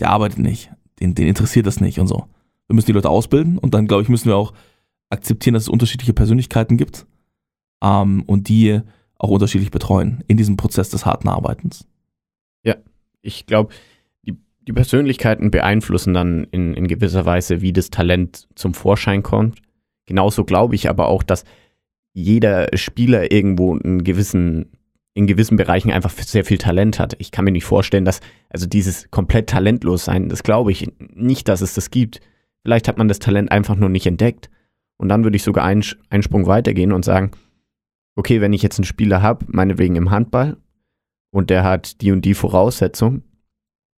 [0.00, 0.70] der arbeitet nicht,
[1.00, 2.26] den, den interessiert das nicht und so.
[2.66, 4.52] Wir müssen die Leute ausbilden und dann, glaube ich, müssen wir auch
[5.08, 7.06] akzeptieren, dass es unterschiedliche Persönlichkeiten gibt
[7.82, 8.80] ähm, und die
[9.18, 11.86] auch unterschiedlich betreuen in diesem Prozess des harten Arbeitens.
[12.62, 12.76] Ja,
[13.22, 13.72] ich glaube,
[14.22, 19.60] die, die Persönlichkeiten beeinflussen dann in, in gewisser Weise, wie das Talent zum Vorschein kommt.
[20.06, 21.44] Genauso glaube ich aber auch, dass
[22.12, 24.70] jeder Spieler irgendwo einen gewissen,
[25.14, 27.14] in gewissen Bereichen einfach sehr viel Talent hat.
[27.18, 31.48] Ich kann mir nicht vorstellen, dass, also dieses komplett talentlos sein, das glaube ich nicht,
[31.48, 32.20] dass es das gibt.
[32.62, 34.50] Vielleicht hat man das Talent einfach nur nicht entdeckt.
[34.96, 37.30] Und dann würde ich sogar einen, einen Sprung weitergehen und sagen,
[38.16, 40.56] okay, wenn ich jetzt einen Spieler habe, meinetwegen im Handball,
[41.30, 43.22] und der hat die und die Voraussetzung,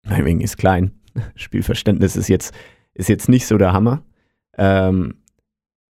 [0.06, 0.92] meinetwegen ist klein,
[1.34, 2.54] Spielverständnis ist jetzt,
[2.94, 4.04] ist jetzt nicht so der Hammer,
[4.58, 5.14] ähm,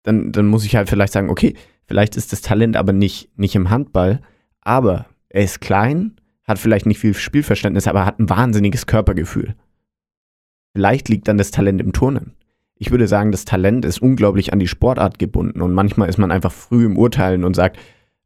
[0.03, 1.55] dann, dann muss ich halt vielleicht sagen, okay,
[1.91, 4.21] vielleicht ist das Talent aber nicht, nicht im Handball,
[4.61, 9.57] aber er ist klein, hat vielleicht nicht viel Spielverständnis, aber hat ein wahnsinniges Körpergefühl.
[10.73, 12.37] Vielleicht liegt dann das Talent im Turnen.
[12.77, 16.31] Ich würde sagen, das Talent ist unglaublich an die Sportart gebunden und manchmal ist man
[16.31, 17.77] einfach früh im Urteilen und sagt,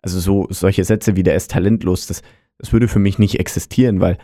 [0.03, 2.21] also so solche Sätze wie der ist talentlos, das,
[2.59, 4.19] das würde für mich nicht existieren, weil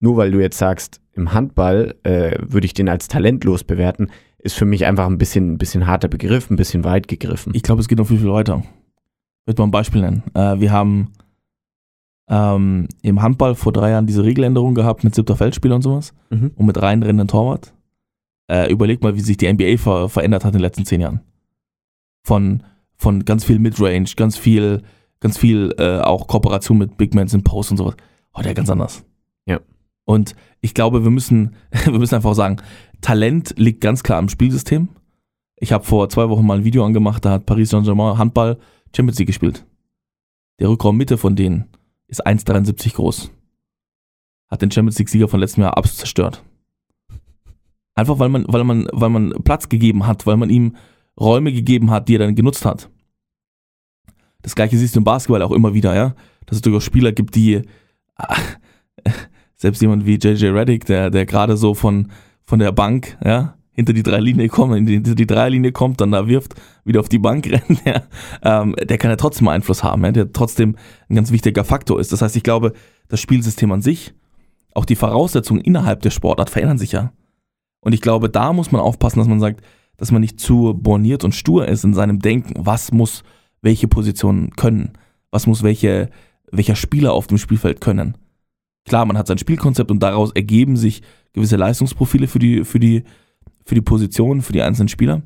[0.00, 4.08] nur weil du jetzt sagst, im Handball äh, würde ich den als talentlos bewerten,
[4.44, 7.52] ist für mich einfach ein bisschen, ein bisschen harter Begriff, ein bisschen weit gegriffen.
[7.54, 8.62] Ich glaube, es geht noch viel, viel weiter.
[8.62, 10.22] Ich möchte mal ein Beispiel nennen.
[10.34, 11.12] Äh, wir haben
[12.28, 16.52] ähm, im Handball vor drei Jahren diese Regeländerung gehabt mit siebter Feldspieler und sowas Mhm.
[16.56, 17.72] und mit reinrennenden Torwart.
[18.50, 21.20] Äh, überleg mal, wie sich die NBA ver verändert hat in den letzten zehn Jahren.
[22.22, 22.62] Von,
[22.96, 24.82] von ganz viel Midrange, ganz viel,
[25.20, 27.96] ganz viel äh, auch Kooperation mit Big Mans in Post und sowas.
[28.34, 29.04] Heute ja ganz anders.
[29.46, 29.60] Ja.
[30.04, 32.56] Und ich glaube, wir müssen, wir müssen einfach sagen,
[33.04, 34.88] Talent liegt ganz klar im Spielsystem.
[35.56, 38.58] Ich habe vor zwei Wochen mal ein Video angemacht, da hat Paris Saint-Germain Handball
[38.96, 39.66] Champions League gespielt.
[40.58, 41.66] Der Rückraum Mitte von denen
[42.08, 43.30] ist 1,73 groß.
[44.48, 46.42] Hat den Champions League-Sieger von letztem Jahr absolut zerstört.
[47.94, 50.74] Einfach weil man, weil man, weil man Platz gegeben hat, weil man ihm
[51.20, 52.88] Räume gegeben hat, die er dann genutzt hat.
[54.40, 56.14] Das gleiche siehst du im Basketball auch immer wieder, ja.
[56.46, 57.60] Dass es durchaus Spieler gibt, die
[58.16, 58.34] ah,
[59.56, 62.10] selbst jemand wie JJ Reddick, der, der gerade so von,
[62.44, 66.00] von der Bank, ja, hinter die drei Linie kommt, in die, hinter die Dreilinie kommt,
[66.00, 66.54] dann da wirft,
[66.84, 68.02] wieder auf die Bank rennt, ja,
[68.42, 70.76] ähm, der kann ja trotzdem Einfluss haben, ja, der trotzdem
[71.08, 72.12] ein ganz wichtiger Faktor ist.
[72.12, 72.72] Das heißt, ich glaube,
[73.08, 74.14] das Spielsystem an sich,
[74.74, 77.12] auch die Voraussetzungen innerhalb der Sportart verändern sich ja.
[77.80, 79.60] Und ich glaube, da muss man aufpassen, dass man sagt,
[79.96, 83.22] dass man nicht zu borniert und stur ist in seinem Denken, was muss
[83.60, 84.92] welche Positionen können,
[85.30, 86.10] was muss welche,
[86.50, 88.16] welcher Spieler auf dem Spielfeld können.
[88.84, 93.04] Klar, man hat sein Spielkonzept und daraus ergeben sich gewisse Leistungsprofile für die, für die,
[93.64, 95.22] für die Positionen, für die einzelnen Spieler.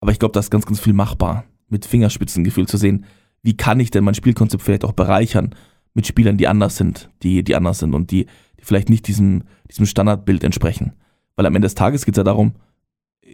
[0.00, 3.04] Aber ich glaube, da ist ganz, ganz viel machbar, mit Fingerspitzengefühl zu sehen,
[3.42, 5.54] wie kann ich denn mein Spielkonzept vielleicht auch bereichern
[5.94, 8.26] mit Spielern, die anders sind, die, die anders sind und die,
[8.58, 10.92] die vielleicht nicht diesem, diesem Standardbild entsprechen.
[11.36, 12.52] Weil am Ende des Tages geht es ja darum,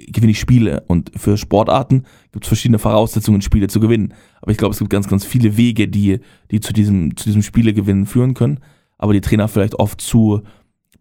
[0.08, 0.84] gewinne ich Spiele.
[0.88, 4.14] Und für Sportarten gibt es verschiedene Voraussetzungen, Spiele zu gewinnen.
[4.40, 6.20] Aber ich glaube, es gibt ganz, ganz viele Wege, die,
[6.50, 8.60] die zu diesem, zu diesem Spielegewinnen führen können.
[8.98, 10.42] Aber die Trainer vielleicht oft zu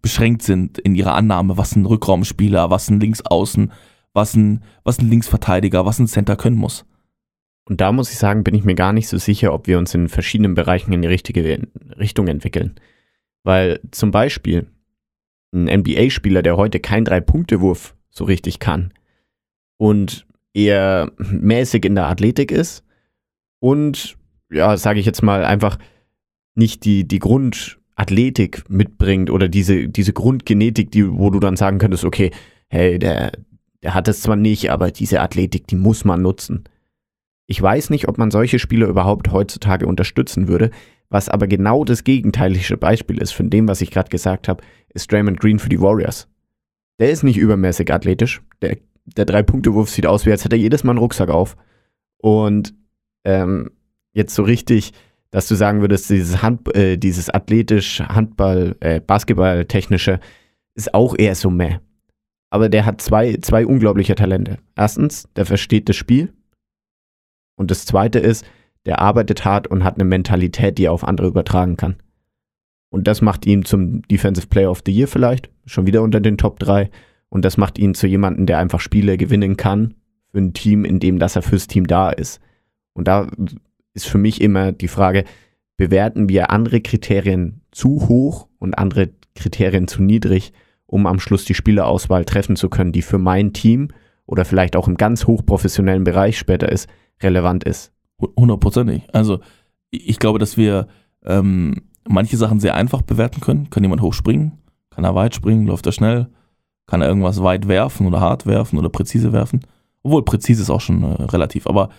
[0.01, 3.71] beschränkt sind in ihrer Annahme, was ein Rückraumspieler, was ein Linksaußen,
[4.13, 6.85] was ein, was ein Linksverteidiger, was ein Center können muss.
[7.65, 9.93] Und da muss ich sagen, bin ich mir gar nicht so sicher, ob wir uns
[9.93, 12.75] in verschiedenen Bereichen in die richtige Richtung entwickeln.
[13.43, 14.67] Weil zum Beispiel
[15.53, 18.93] ein NBA-Spieler, der heute keinen Drei-Punkte-Wurf so richtig kann
[19.77, 22.83] und eher mäßig in der Athletik ist
[23.59, 24.17] und,
[24.49, 25.77] ja, sage ich jetzt mal, einfach
[26.55, 27.19] nicht die, die
[27.97, 32.31] Grundathletik mitbringt oder diese, diese Grundgenetik, die, wo du dann sagen könntest, okay,
[32.69, 33.31] hey, der,
[33.81, 36.65] der hat es zwar nicht, aber diese Athletik, die muss man nutzen.
[37.47, 40.69] Ich weiß nicht, ob man solche Spieler überhaupt heutzutage unterstützen würde,
[41.09, 45.11] was aber genau das gegenteilige Beispiel ist von dem, was ich gerade gesagt habe, ist
[45.11, 46.27] Draymond Green für die Warriors.
[46.99, 48.41] Der ist nicht übermäßig athletisch.
[48.61, 51.55] Der, der Drei-Punkte-Wurf sieht aus, wie als hätte er jedes Mal einen Rucksack auf.
[52.17, 52.73] Und
[53.23, 53.71] ähm,
[54.11, 54.93] jetzt so richtig,
[55.31, 60.19] dass du sagen würdest, dieses, Hand, äh, dieses athletisch, Handball, äh, Basketball-technische
[60.75, 61.77] ist auch eher so meh.
[62.49, 64.57] Aber der hat zwei, zwei unglaubliche Talente.
[64.75, 66.33] Erstens, der versteht das Spiel.
[67.55, 68.45] Und das zweite ist,
[68.85, 71.97] der arbeitet hart und hat eine Mentalität, die er auf andere übertragen kann.
[72.89, 76.37] Und das macht ihn zum Defensive Player of the Year vielleicht, schon wieder unter den
[76.37, 76.89] Top 3.
[77.27, 79.95] Und das macht ihn zu jemandem, der einfach Spiele gewinnen kann
[80.31, 82.39] für ein Team, in dem dass er fürs Team da ist.
[82.93, 83.27] Und da
[83.97, 85.25] ist für mich immer die Frage,
[85.75, 90.53] bewerten wir andere Kriterien zu hoch und andere Kriterien zu niedrig,
[90.85, 93.89] um am Schluss die Spielerauswahl treffen zu können, die für mein Team
[94.25, 96.87] oder vielleicht auch im ganz hochprofessionellen Bereich später ist,
[97.21, 97.91] relevant ist.
[98.19, 99.03] Hundertprozentig.
[99.13, 99.39] Also
[99.89, 100.87] ich glaube, dass wir
[101.25, 103.69] ähm, manche Sachen sehr einfach bewerten können.
[103.69, 104.59] Kann jemand hoch springen?
[104.89, 105.67] Kann er weit springen?
[105.67, 106.27] Läuft er schnell?
[106.85, 109.61] Kann er irgendwas weit werfen oder hart werfen oder präzise werfen?
[110.03, 111.67] Obwohl präzise ist auch schon äh, relativ.
[111.67, 111.89] Aber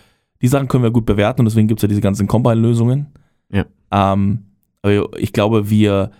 [0.41, 3.07] die Sachen können wir gut bewerten und deswegen gibt es ja diese ganzen Combine-Lösungen.
[3.51, 3.65] Ja.
[3.91, 4.45] Ähm,
[4.81, 6.11] aber ich glaube, wir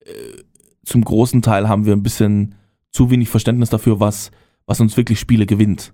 [0.00, 0.12] äh,
[0.84, 2.54] zum großen Teil haben wir ein bisschen
[2.90, 4.30] zu wenig Verständnis dafür, was,
[4.66, 5.92] was uns wirklich Spiele gewinnt.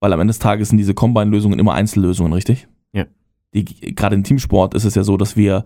[0.00, 2.68] Weil am Ende des Tages sind diese Combine-Lösungen immer Einzellösungen, richtig?
[2.92, 3.04] Ja.
[3.52, 5.64] Gerade im Teamsport ist es ja so, dass wir,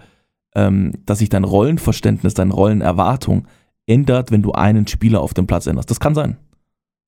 [0.54, 3.46] ähm, dass sich dein Rollenverständnis, deine Rollenerwartung
[3.86, 5.90] ändert, wenn du einen Spieler auf dem Platz änderst.
[5.90, 6.36] Das kann sein.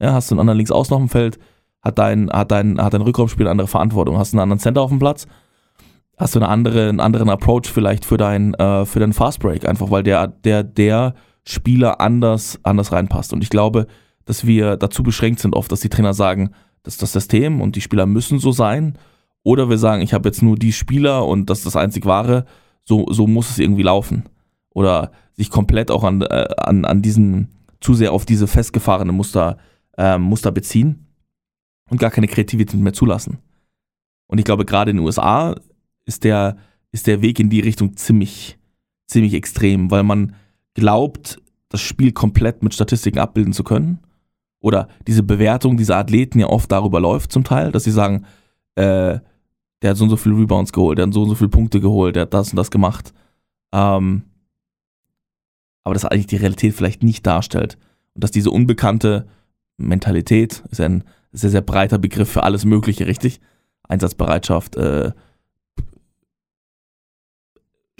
[0.00, 1.38] Ja, hast du einen anderen links außen auf dem Feld,
[1.86, 4.18] hat dein, hat dein, hat dein Rückraumspieler eine andere Verantwortung.
[4.18, 5.26] Hast du einen anderen Center auf dem Platz,
[6.16, 9.90] hast du eine andere, einen anderen Approach vielleicht für dein, äh, für deinen Fastbreak, einfach
[9.90, 13.32] weil der, der, der Spieler anders, anders reinpasst.
[13.32, 13.86] Und ich glaube,
[14.24, 16.50] dass wir dazu beschränkt sind oft, dass die Trainer sagen,
[16.82, 18.98] das ist das System und die Spieler müssen so sein.
[19.44, 22.46] Oder wir sagen, ich habe jetzt nur die Spieler und das ist das einzig wahre,
[22.82, 24.24] so, so muss es irgendwie laufen.
[24.70, 29.58] Oder sich komplett auch an, äh, an, an diesen, zu sehr auf diese festgefahrene Muster,
[29.96, 31.05] äh, Muster beziehen
[31.90, 33.38] und gar keine Kreativität mehr zulassen.
[34.26, 35.54] Und ich glaube, gerade in den USA
[36.04, 36.56] ist der,
[36.92, 38.58] ist der Weg in die Richtung ziemlich,
[39.06, 40.34] ziemlich extrem, weil man
[40.74, 44.00] glaubt, das Spiel komplett mit Statistiken abbilden zu können.
[44.60, 48.24] Oder diese Bewertung dieser Athleten ja oft darüber läuft zum Teil, dass sie sagen,
[48.74, 49.18] äh,
[49.82, 51.80] der hat so und so viele Rebounds geholt, der hat so und so viele Punkte
[51.80, 53.12] geholt, der hat das und das gemacht.
[53.72, 54.22] Ähm,
[55.84, 57.78] aber das eigentlich die Realität vielleicht nicht darstellt.
[58.14, 59.28] Und dass diese unbekannte
[59.76, 61.04] Mentalität, ist ein
[61.36, 63.40] sehr, sehr breiter Begriff für alles Mögliche, richtig?
[63.88, 65.12] Einsatzbereitschaft, äh,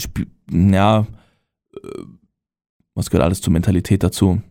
[0.01, 1.07] Sp ja,
[1.75, 2.03] äh,
[2.95, 4.43] was gehört alles zur Mentalität dazu?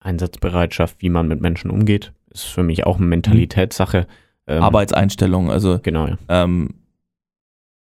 [0.00, 4.06] Einsatzbereitschaft, wie man mit Menschen umgeht, ist für mich auch eine Mentalitätssache.
[4.46, 6.18] Ähm, Arbeitseinstellung, also Genau, ja.
[6.28, 6.74] ähm,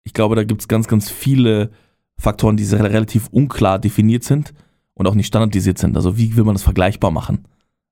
[0.05, 1.71] ich glaube, da gibt es ganz, ganz viele
[2.19, 4.53] Faktoren, die relativ unklar definiert sind
[4.95, 5.97] und auch nicht standardisiert sind.
[5.97, 7.47] Also wie will man das vergleichbar machen?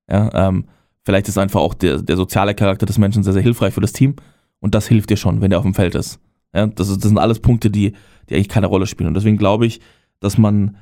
[0.09, 0.65] Ja, ähm,
[1.03, 3.93] vielleicht ist einfach auch der, der soziale Charakter des Menschen sehr, sehr hilfreich für das
[3.93, 4.15] Team
[4.59, 6.19] und das hilft dir schon, wenn der auf dem Feld ist.
[6.53, 7.93] Ja, das, ist, das sind alles Punkte, die,
[8.29, 9.07] die eigentlich keine Rolle spielen.
[9.07, 9.79] Und deswegen glaube ich,
[10.19, 10.77] dass man,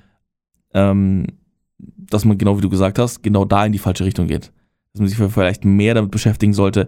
[0.73, 1.27] ähm,
[1.77, 4.51] dass man genau wie du gesagt hast, genau da in die falsche Richtung geht.
[4.93, 6.87] Dass man sich vielleicht mehr damit beschäftigen sollte,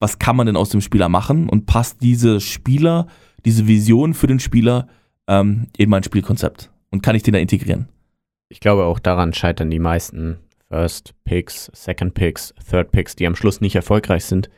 [0.00, 3.06] was kann man denn aus dem Spieler machen und passt diese Spieler,
[3.44, 4.88] diese Vision für den Spieler
[5.26, 7.88] ähm, in mein Spielkonzept und kann ich den da integrieren?
[8.48, 10.38] Ich glaube, auch daran scheitern die meisten
[10.68, 14.50] First Picks, Second Picks, Third Picks, die am Schluss nicht erfolgreich sind,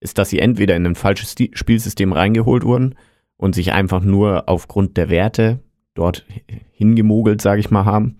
[0.00, 2.94] ist, dass sie entweder in ein falsches Spielsystem reingeholt wurden
[3.36, 5.60] und sich einfach nur aufgrund der Werte
[5.94, 6.24] dort
[6.72, 8.16] hingemogelt, sage ich mal, haben.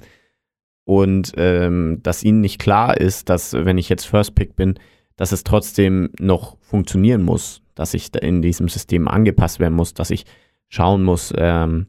[0.85, 4.79] Und ähm, dass ihnen nicht klar ist, dass, wenn ich jetzt First Pick bin,
[5.17, 10.11] dass es trotzdem noch funktionieren muss, dass ich in diesem System angepasst werden muss, dass
[10.11, 10.27] ich
[10.69, 11.87] schauen muss, ähm,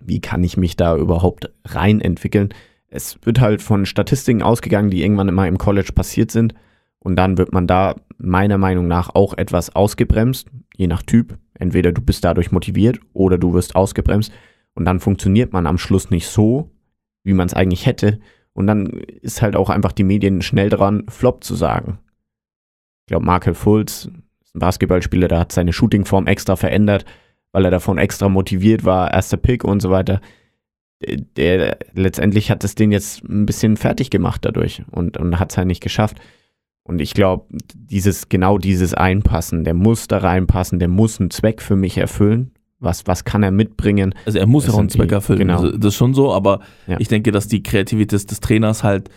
[0.00, 2.50] wie kann ich mich da überhaupt rein entwickeln.
[2.94, 6.54] Es wird halt von Statistiken ausgegangen, die irgendwann immer im College passiert sind.
[7.00, 11.36] Und dann wird man da meiner Meinung nach auch etwas ausgebremst, je nach Typ.
[11.54, 14.32] Entweder du bist dadurch motiviert oder du wirst ausgebremst.
[14.74, 16.70] Und dann funktioniert man am Schluss nicht so,
[17.24, 18.20] wie man es eigentlich hätte.
[18.52, 21.98] Und dann ist halt auch einfach die Medien schnell dran, Flop zu sagen.
[23.00, 24.08] Ich glaube, Markel Fultz
[24.44, 27.04] ist ein Basketballspieler, der hat seine Shootingform extra verändert,
[27.50, 30.20] weil er davon extra motiviert war, erster Pick und so weiter.
[31.36, 35.58] Der, letztendlich hat es den jetzt ein bisschen fertig gemacht dadurch und, und hat es
[35.58, 36.18] halt nicht geschafft.
[36.82, 41.62] Und ich glaube, dieses, genau dieses Einpassen, der muss da reinpassen, der muss einen Zweck
[41.62, 42.50] für mich erfüllen.
[42.78, 44.14] Was, was kann er mitbringen?
[44.26, 45.38] Also er muss ja auch einen Zweck erfüllen.
[45.38, 45.54] genau.
[45.62, 47.00] Also Das ist schon so, aber Ja.
[47.00, 49.08] ich denke, dass die Kreativität des, des Trainers halt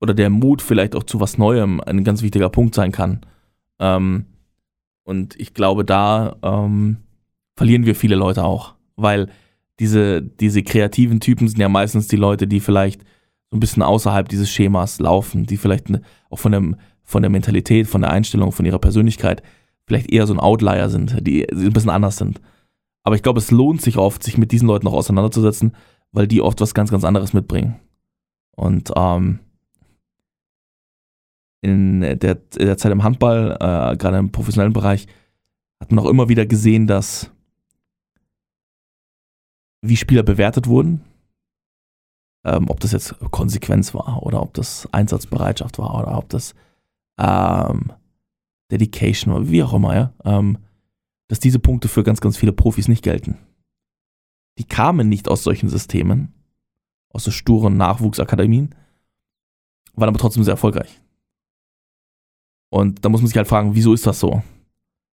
[0.00, 3.22] oder der Mut vielleicht auch zu was Neuem ein ganz wichtiger Punkt sein kann.
[3.80, 4.26] Ähm,
[5.02, 6.98] und ich glaube, da ähm,
[7.56, 9.28] verlieren wir viele Leute auch, weil
[9.80, 13.02] diese, diese kreativen Typen sind ja meistens die Leute, die vielleicht
[13.50, 17.30] so ein bisschen außerhalb dieses Schemas laufen, die vielleicht ne- auch von, dem, von der
[17.30, 19.42] Mentalität, von der Einstellung, von ihrer Persönlichkeit
[19.86, 22.40] vielleicht eher so ein Outlier sind, die ein bisschen anders sind.
[23.04, 25.74] Aber ich glaube, es lohnt sich oft, sich mit diesen Leuten auch auseinanderzusetzen,
[26.12, 27.76] weil die oft was ganz, ganz anderes mitbringen.
[28.54, 29.38] Und ähm,
[31.62, 35.06] in der, in der Zeit im Handball, äh, gerade im professionellen Bereich,
[35.80, 37.30] hat man auch immer wieder gesehen, dass
[39.80, 41.04] wie Spieler bewertet wurden,
[42.44, 46.54] ähm, ob das jetzt Konsequenz war oder ob das Einsatzbereitschaft war oder ob das
[47.18, 47.92] ähm,
[48.70, 50.58] Dedication war, wie auch immer, ja, ähm,
[51.28, 53.38] dass diese Punkte für ganz, ganz viele Profis nicht gelten.
[54.58, 56.34] Die kamen nicht aus solchen Systemen,
[57.10, 58.74] aus so sturen Nachwuchsakademien,
[59.94, 61.00] waren aber trotzdem sehr erfolgreich.
[62.70, 64.42] Und da muss man sich halt fragen, wieso ist das so?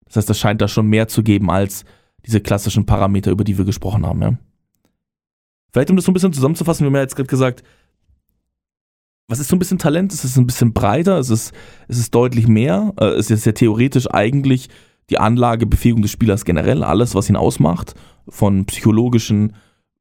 [0.06, 1.86] Das heißt, das scheint da schon mehr zu geben als
[2.26, 4.22] diese klassischen Parameter, über die wir gesprochen haben.
[4.22, 4.38] Ja?
[5.76, 7.62] Vielleicht, um das so ein bisschen zusammenzufassen, wir haben ja jetzt gerade gesagt,
[9.28, 10.14] was ist so ein bisschen Talent?
[10.14, 11.54] Es ist ein bisschen breiter, es ist,
[11.90, 12.94] es deutlich mehr.
[12.98, 14.70] Äh, Es ist ja theoretisch eigentlich
[15.10, 17.94] die Anlage, Befähigung des Spielers generell, alles, was ihn ausmacht,
[18.30, 19.58] von psychologischen,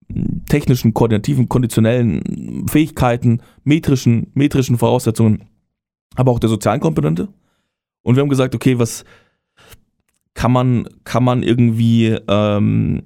[0.09, 5.43] m, technischen, koordinativen, konditionellen Fähigkeiten, metrischen, metrischen Voraussetzungen,
[6.15, 7.27] aber auch der sozialen Komponente.
[8.03, 9.05] Und wir haben gesagt, okay, was
[10.35, 13.03] kann man, kann man irgendwie ähm,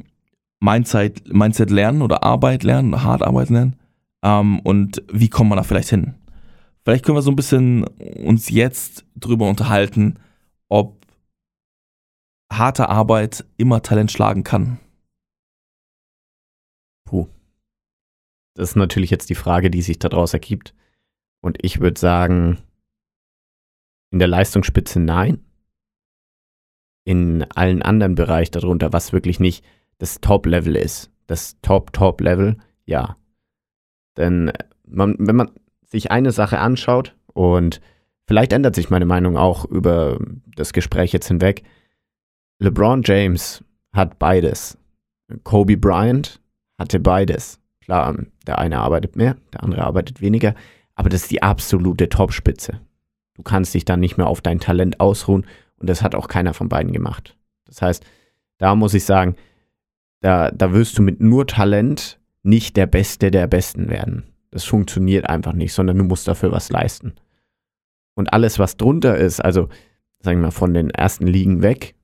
[0.60, 3.76] Mindset, Mindset lernen oder Arbeit lernen, hart Arbeit lernen?
[4.22, 6.14] Ähm, und wie kommt man da vielleicht hin?
[6.84, 10.18] Vielleicht können wir so ein bisschen uns jetzt drüber unterhalten,
[10.68, 11.06] ob
[12.52, 14.78] harte Arbeit immer Talent schlagen kann.
[18.58, 20.74] Das ist natürlich jetzt die Frage, die sich daraus ergibt.
[21.40, 22.58] Und ich würde sagen,
[24.10, 25.44] in der Leistungsspitze nein.
[27.04, 29.64] in allen anderen Bereichen darunter, was wirklich nicht
[29.98, 31.10] das Top-Level ist.
[31.26, 33.16] Das Top-Top-Level, ja.
[34.16, 34.52] Denn
[34.86, 35.50] man, wenn man
[35.86, 37.80] sich eine Sache anschaut und
[38.26, 40.18] vielleicht ändert sich meine Meinung auch über
[40.56, 41.62] das Gespräch jetzt hinweg.
[42.58, 44.78] LeBron James hat beides.
[45.44, 46.40] Kobe Bryant
[46.78, 47.60] hatte beides.
[47.80, 50.54] Klar, der eine arbeitet mehr, der andere arbeitet weniger,
[50.94, 52.80] aber das ist die absolute Topspitze.
[53.34, 55.46] Du kannst dich dann nicht mehr auf dein Talent ausruhen
[55.78, 57.36] und das hat auch keiner von beiden gemacht.
[57.64, 58.04] Das heißt,
[58.58, 59.36] da muss ich sagen,
[60.20, 64.24] da, da wirst du mit nur Talent nicht der Beste der Besten werden.
[64.50, 67.14] Das funktioniert einfach nicht, sondern du musst dafür was leisten.
[68.14, 69.68] Und alles, was drunter ist, also
[70.20, 71.94] sagen wir mal von den ersten Ligen weg,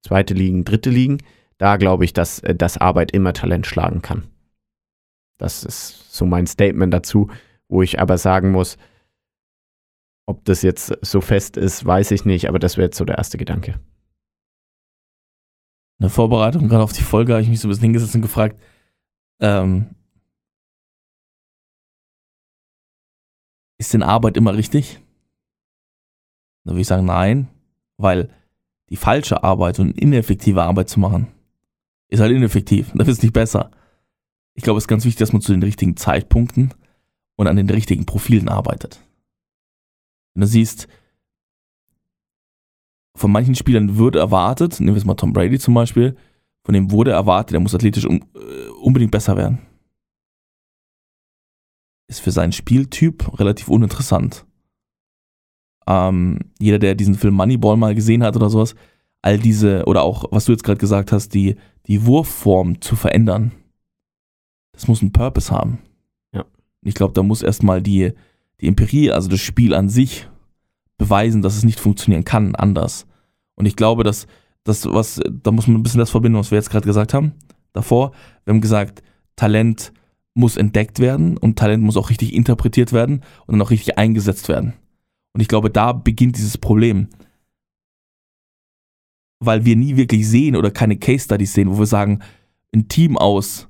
[0.00, 1.18] zweite Ligen, dritte Ligen,
[1.58, 4.24] da glaube ich, dass, äh, dass Arbeit immer Talent schlagen kann.
[5.38, 7.30] Das ist so mein Statement dazu,
[7.68, 8.76] wo ich aber sagen muss,
[10.26, 13.18] ob das jetzt so fest ist, weiß ich nicht, aber das wäre jetzt so der
[13.18, 13.74] erste Gedanke.
[16.02, 18.22] In der Vorbereitung gerade auf die Folge habe ich mich so ein bisschen hingesetzt und
[18.22, 18.60] gefragt,
[19.38, 19.94] ähm,
[23.78, 24.98] ist denn Arbeit immer richtig?
[26.64, 27.46] Da würde ich sagen, nein,
[27.98, 28.30] weil
[28.88, 31.28] die falsche Arbeit und ineffektive Arbeit zu machen,
[32.08, 32.90] ist halt ineffektiv.
[32.94, 33.70] Da wird es nicht besser.
[34.54, 36.74] Ich glaube, es ist ganz wichtig, dass man zu den richtigen Zeitpunkten
[37.36, 38.98] und an den richtigen Profilen arbeitet.
[40.34, 40.88] Wenn du siehst,
[43.14, 46.16] von manchen Spielern wird erwartet, nehmen wir jetzt mal Tom Brady zum Beispiel,
[46.64, 49.58] von dem wurde erwartet, er muss athletisch um, äh, unbedingt besser werden.
[52.08, 54.46] Ist für seinen Spieltyp relativ uninteressant.
[55.86, 58.74] Ähm, jeder, der diesen Film Moneyball mal gesehen hat oder sowas,
[59.20, 61.56] all diese, oder auch, was du jetzt gerade gesagt hast, die,
[61.86, 63.52] die Wurfform zu verändern,
[64.72, 65.78] das muss einen Purpose haben.
[66.32, 66.44] Ja.
[66.82, 68.12] Ich glaube, da muss erstmal die,
[68.60, 70.28] die Empirie, also das Spiel an sich,
[70.98, 73.06] beweisen, dass es nicht funktionieren kann anders.
[73.54, 74.26] Und ich glaube, dass
[74.64, 77.32] das, was, da muss man ein bisschen das verbinden, was wir jetzt gerade gesagt haben.
[77.72, 78.12] Davor,
[78.44, 79.02] wir haben gesagt,
[79.36, 79.92] Talent
[80.34, 84.48] muss entdeckt werden und Talent muss auch richtig interpretiert werden und dann auch richtig eingesetzt
[84.48, 84.74] werden.
[85.32, 87.08] Und ich glaube, da beginnt dieses Problem.
[89.40, 92.20] Weil wir nie wirklich sehen oder keine Case Studies sehen, wo wir sagen,
[92.74, 93.68] ein Team aus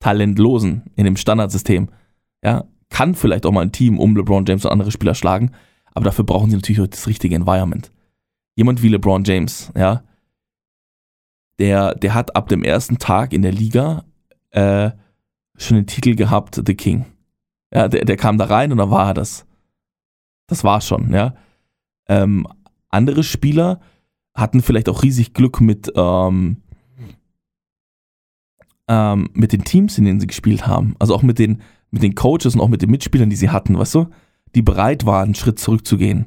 [0.00, 1.88] Talentlosen in dem Standardsystem,
[2.42, 5.52] ja, kann vielleicht auch mal ein Team um LeBron James und andere Spieler schlagen,
[5.94, 7.90] aber dafür brauchen sie natürlich auch das richtige Environment.
[8.56, 10.02] Jemand wie LeBron James, ja,
[11.58, 14.04] der, der hat ab dem ersten Tag in der Liga
[14.50, 14.90] äh,
[15.56, 17.06] schon den Titel gehabt, The King.
[17.72, 19.46] Ja, der, der kam da rein und dann war er das.
[20.46, 21.34] Das war schon, ja.
[22.06, 22.46] Ähm,
[22.90, 23.80] andere Spieler
[24.34, 26.58] hatten vielleicht auch riesig Glück mit, ähm,
[28.88, 30.96] ähm, mit den Teams, in denen sie gespielt haben.
[30.98, 33.78] Also auch mit den, mit den Coaches und auch mit den Mitspielern, die sie hatten,
[33.78, 34.06] weißt du?
[34.54, 36.26] Die bereit waren, einen Schritt zurückzugehen.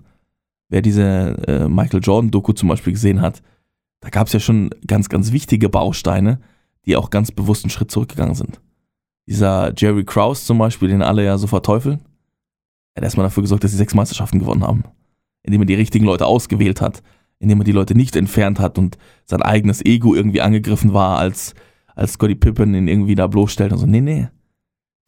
[0.70, 3.42] Wer diese äh, Michael Jordan-Doku zum Beispiel gesehen hat,
[4.02, 6.40] da gab es ja schon ganz, ganz wichtige Bausteine,
[6.86, 8.62] die auch ganz bewusst einen Schritt zurückgegangen sind.
[9.28, 12.00] Dieser Jerry Krause zum Beispiel, den alle ja so verteufeln,
[12.94, 14.84] er hat erstmal dafür gesorgt, dass sie sechs Meisterschaften gewonnen haben.
[15.44, 17.04] Indem er die richtigen Leute ausgewählt hat,
[17.40, 21.54] indem er die Leute nicht entfernt hat und sein eigenes Ego irgendwie angegriffen war, als,
[21.96, 23.86] als Scotty Pippen ihn irgendwie da bloßstellt und so.
[23.86, 24.30] Nee, nee.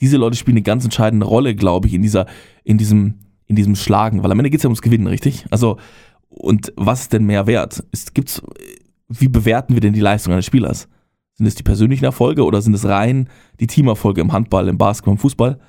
[0.01, 2.25] Diese Leute spielen eine ganz entscheidende Rolle, glaube ich, in dieser,
[2.63, 5.45] in diesem, in diesem Schlagen, weil am Ende geht es ja ums Gewinnen, richtig?
[5.49, 5.77] Also,
[6.29, 7.83] und was ist denn mehr wert?
[7.91, 8.41] Ist, gibt's,
[9.07, 10.87] wie bewerten wir denn die Leistung eines Spielers?
[11.33, 13.29] Sind es die persönlichen Erfolge oder sind es rein
[13.59, 15.59] die Teamerfolge im Handball, im Basketball, im Fußball?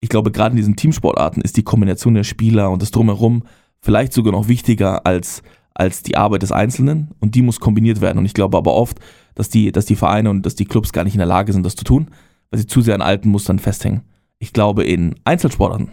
[0.00, 3.42] Ich glaube, gerade in diesen Teamsportarten ist die Kombination der Spieler und das Drumherum
[3.80, 5.42] vielleicht sogar noch wichtiger als,
[5.74, 8.18] als die Arbeit des Einzelnen und die muss kombiniert werden.
[8.18, 8.98] Und ich glaube aber oft,
[9.34, 11.66] dass die, dass die Vereine und dass die Clubs gar nicht in der Lage sind,
[11.66, 12.08] das zu tun,
[12.50, 14.02] weil sie zu sehr an alten Mustern festhängen.
[14.38, 15.90] Ich glaube, in Einzelsportarten,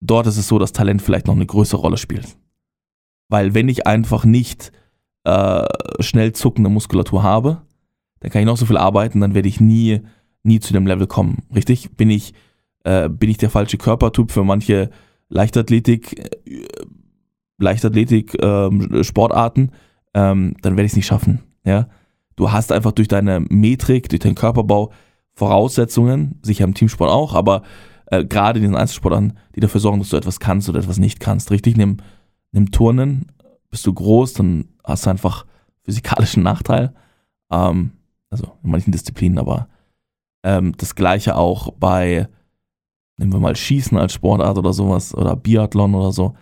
[0.00, 2.36] dort ist es so, dass Talent vielleicht noch eine größere Rolle spielt.
[3.28, 4.72] Weil wenn ich einfach nicht
[5.24, 5.64] äh,
[6.00, 7.62] schnell zuckende Muskulatur habe,
[8.20, 10.00] dann kann ich noch so viel arbeiten, dann werde ich nie,
[10.42, 11.44] nie zu dem Level kommen.
[11.54, 11.96] Richtig?
[11.96, 12.34] Bin ich,
[12.84, 14.90] äh, bin ich der falsche Körpertyp für manche
[15.28, 16.86] Leichtathletik, äh,
[17.58, 19.72] Leichtathletik, ähm, Sportarten,
[20.14, 21.40] ähm, dann werde ich es nicht schaffen.
[21.64, 21.88] Ja?
[22.38, 24.92] Du hast einfach durch deine Metrik, durch deinen Körperbau
[25.34, 27.62] Voraussetzungen, sicher im Teamsport auch, aber
[28.06, 31.18] äh, gerade in diesen Einzelsportarten, die dafür sorgen, dass du etwas kannst oder etwas nicht
[31.18, 31.50] kannst.
[31.50, 31.76] Richtig?
[31.76, 31.96] Nimm,
[32.52, 33.32] nimm Turnen,
[33.70, 35.46] bist du groß, dann hast du einfach
[35.82, 36.94] physikalischen Nachteil.
[37.50, 37.90] Ähm,
[38.30, 39.66] also in manchen Disziplinen, aber
[40.44, 42.28] ähm, das gleiche auch bei,
[43.16, 46.36] nehmen wir mal Schießen als Sportart oder sowas oder Biathlon oder so.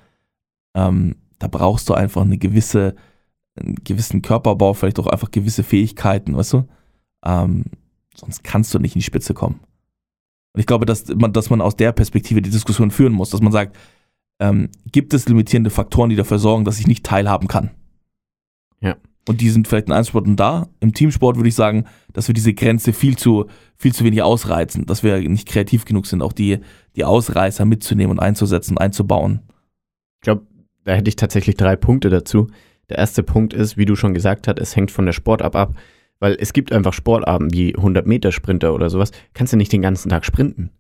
[0.75, 2.97] Ähm, da brauchst du einfach eine gewisse,
[3.57, 6.69] einen gewissen Körperbau, vielleicht auch einfach gewisse Fähigkeiten, weißt du?
[7.25, 7.65] Ähm,
[8.15, 9.61] sonst kannst du nicht in die Spitze kommen.
[10.53, 13.43] Und ich glaube, dass man, dass man aus der Perspektive die Diskussion führen muss, dass
[13.43, 13.77] man sagt,
[14.39, 17.71] ähm, gibt es limitierende Faktoren, die dafür sorgen, dass ich nicht teilhaben kann?
[18.81, 18.97] Ja.
[19.29, 20.69] Und die sind vielleicht in Einzelsporten da.
[20.81, 23.47] Im Teamsport würde ich sagen, dass wir diese Grenze viel zu,
[23.77, 26.61] viel zu wenig ausreizen, dass wir nicht kreativ genug sind, auch die,
[26.95, 29.41] die Ausreißer mitzunehmen und einzusetzen, einzubauen.
[30.21, 30.47] Ich glaube,
[30.85, 32.47] da hätte ich tatsächlich drei Punkte dazu.
[32.89, 35.75] Der erste Punkt ist, wie du schon gesagt hast, es hängt von der Sportart ab,
[36.19, 39.83] weil es gibt einfach Sportarten wie 100 Meter Sprinter oder sowas, kannst du nicht den
[39.83, 40.71] ganzen Tag sprinten.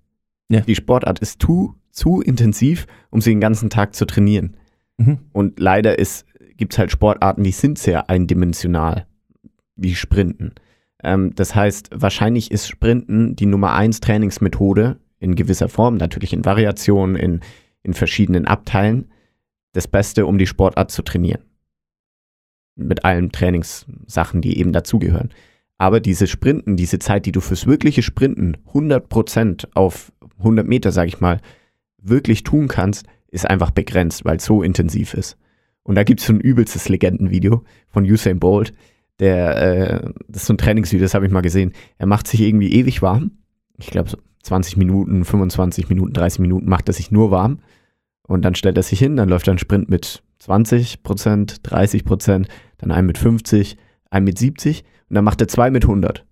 [0.48, 0.60] Ja.
[0.60, 4.56] Die Sportart ist zu, zu intensiv, um sie den ganzen Tag zu trainieren.
[4.98, 5.18] Mhm.
[5.32, 5.96] Und leider
[6.56, 9.06] gibt es halt Sportarten, die sind sehr eindimensional,
[9.74, 10.54] wie Sprinten.
[11.02, 16.44] Ähm, das heißt, wahrscheinlich ist Sprinten die Nummer eins Trainingsmethode in gewisser Form, natürlich in
[16.44, 17.40] Variationen, in,
[17.82, 19.10] in verschiedenen Abteilen,
[19.72, 21.42] das Beste, um die Sportart zu trainieren.
[22.76, 25.30] Mit allen Trainingssachen, die eben dazugehören.
[25.78, 31.08] Aber diese Sprinten, diese Zeit, die du fürs wirkliche Sprinten 100% auf 100 Meter, sag
[31.08, 31.40] ich mal,
[31.98, 35.36] wirklich tun kannst, ist einfach begrenzt, weil es so intensiv ist.
[35.82, 38.72] Und da gibt es so ein übelstes Legendenvideo von Usain Bolt,
[39.18, 41.72] der, äh, das ist so ein Trainingsvideo, das habe ich mal gesehen.
[41.98, 43.32] Er macht sich irgendwie ewig warm.
[43.78, 47.60] Ich glaube, so 20 Minuten, 25 Minuten, 30 Minuten macht er sich nur warm.
[48.26, 52.04] Und dann stellt er sich hin, dann läuft er einen Sprint mit 20 Prozent, 30
[52.04, 53.76] Prozent, dann einen mit 50,
[54.10, 56.24] einen mit 70 und dann macht er zwei mit 100.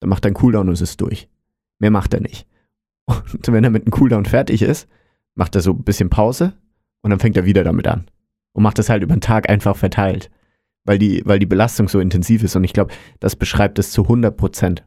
[0.00, 1.28] Dann macht er einen Cooldown und es ist durch.
[1.78, 2.48] Mehr macht er nicht.
[3.06, 4.88] Und wenn er mit einem Cooldown fertig ist,
[5.36, 6.54] macht er so ein bisschen Pause
[7.02, 8.06] und dann fängt er wieder damit an.
[8.52, 10.28] Und macht das halt über den Tag einfach verteilt.
[10.84, 12.56] Weil die, weil die Belastung so intensiv ist.
[12.56, 14.84] Und ich glaube, das beschreibt es zu 100 Prozent.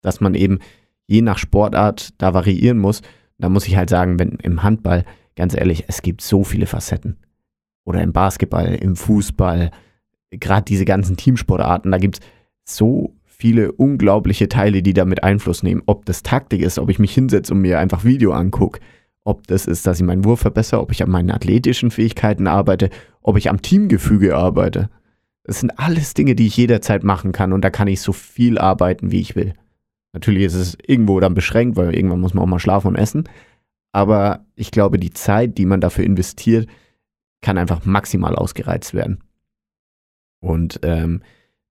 [0.00, 0.60] Dass man eben
[1.08, 3.02] je nach Sportart da variieren muss.
[3.38, 7.16] Da muss ich halt sagen, wenn im Handball, ganz ehrlich, es gibt so viele Facetten.
[7.84, 9.70] Oder im Basketball, im Fußball,
[10.30, 15.82] gerade diese ganzen Teamsportarten, da gibt es so viele unglaubliche Teile, die damit Einfluss nehmen.
[15.86, 18.80] Ob das Taktik ist, ob ich mich hinsetze und mir einfach Video angucke,
[19.24, 22.90] ob das ist, dass ich meinen Wurf verbessere, ob ich an meinen athletischen Fähigkeiten arbeite,
[23.22, 24.90] ob ich am Teamgefüge arbeite.
[25.44, 28.58] Das sind alles Dinge, die ich jederzeit machen kann und da kann ich so viel
[28.58, 29.54] arbeiten, wie ich will.
[30.12, 33.24] Natürlich ist es irgendwo dann beschränkt, weil irgendwann muss man auch mal schlafen und essen.
[33.92, 36.68] Aber ich glaube, die Zeit, die man dafür investiert,
[37.40, 39.22] kann einfach maximal ausgereizt werden.
[40.40, 41.22] Und ähm,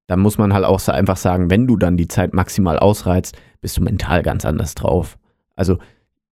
[0.08, 3.78] da muss man halt auch einfach sagen, wenn du dann die Zeit maximal ausreizt, bist
[3.78, 5.18] du mental ganz anders drauf.
[5.56, 5.78] Also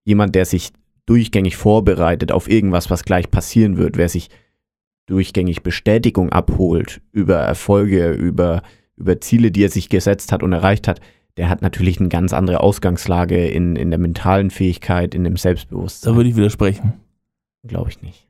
[0.03, 0.71] jemand, der sich
[1.05, 4.29] durchgängig vorbereitet auf irgendwas, was gleich passieren wird, wer sich
[5.05, 8.61] durchgängig Bestätigung abholt über Erfolge, über,
[8.95, 10.99] über Ziele, die er sich gesetzt hat und erreicht hat,
[11.37, 16.13] der hat natürlich eine ganz andere Ausgangslage in, in der mentalen Fähigkeit, in dem Selbstbewusstsein.
[16.13, 16.93] Da würde ich widersprechen.
[17.63, 18.26] Glaube ich nicht.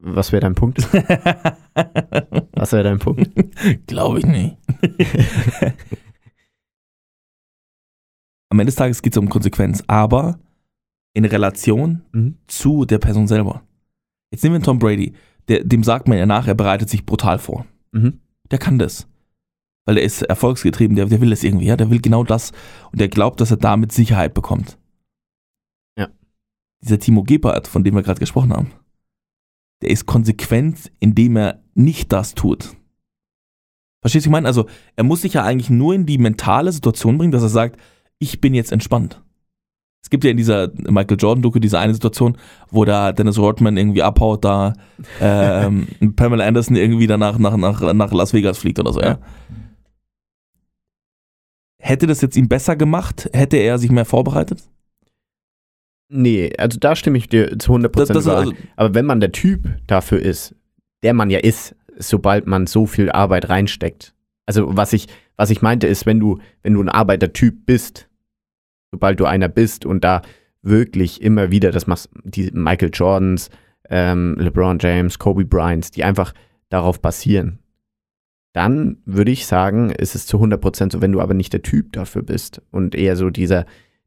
[0.00, 0.78] Was wäre dein Punkt?
[0.92, 3.30] Was wäre dein Punkt?
[3.86, 4.56] Glaube ich nicht.
[8.50, 10.38] Am Ende des Tages geht es um Konsequenz, aber
[11.14, 12.36] in Relation Mhm.
[12.46, 13.62] zu der Person selber.
[14.30, 15.14] Jetzt nehmen wir Tom Brady,
[15.48, 17.66] der, dem sagt man ja nach, er bereitet sich brutal vor.
[17.92, 18.20] Mhm.
[18.50, 19.08] Der kann das.
[19.86, 22.52] Weil er ist erfolgsgetrieben, der, der will das irgendwie, ja, der will genau das
[22.92, 24.78] und der glaubt, dass er damit Sicherheit bekommt.
[25.98, 26.08] Ja.
[26.82, 28.72] Dieser Timo Gebhardt, von dem wir gerade gesprochen haben,
[29.82, 32.74] der ist konsequent, indem er nicht das tut.
[34.00, 34.46] Verstehst du, was ich meine?
[34.46, 37.80] Also, er muss sich ja eigentlich nur in die mentale Situation bringen, dass er sagt,
[38.18, 39.22] ich bin jetzt entspannt.
[40.02, 42.38] Es gibt ja in dieser Michael Jordan-Doku diese eine Situation,
[42.70, 44.74] wo da Dennis Rodman irgendwie abhaut, da
[45.20, 49.06] ähm, Pamela Anderson irgendwie danach nach, nach, nach Las Vegas fliegt oder so, ja.
[49.08, 49.18] Ja.
[51.82, 53.28] Hätte das jetzt ihm besser gemacht?
[53.32, 54.62] Hätte er sich mehr vorbereitet?
[56.08, 59.32] Nee, also da stimme ich dir zu 100% Das, das, also, Aber wenn man der
[59.32, 60.54] Typ dafür ist,
[61.02, 64.14] der man ja ist, sobald man so viel Arbeit reinsteckt.
[64.46, 68.08] Also was ich, was ich meinte ist, wenn du, wenn du ein Arbeitertyp bist,
[68.92, 70.22] sobald du einer bist und da
[70.62, 73.50] wirklich immer wieder, das machst die Michael Jordans,
[73.88, 76.32] ähm, LeBron James, Kobe Bryants, die einfach
[76.68, 77.58] darauf basieren,
[78.52, 81.92] dann würde ich sagen, ist es zu 100% so, wenn du aber nicht der Typ
[81.92, 83.66] dafür bist und eher so dieser,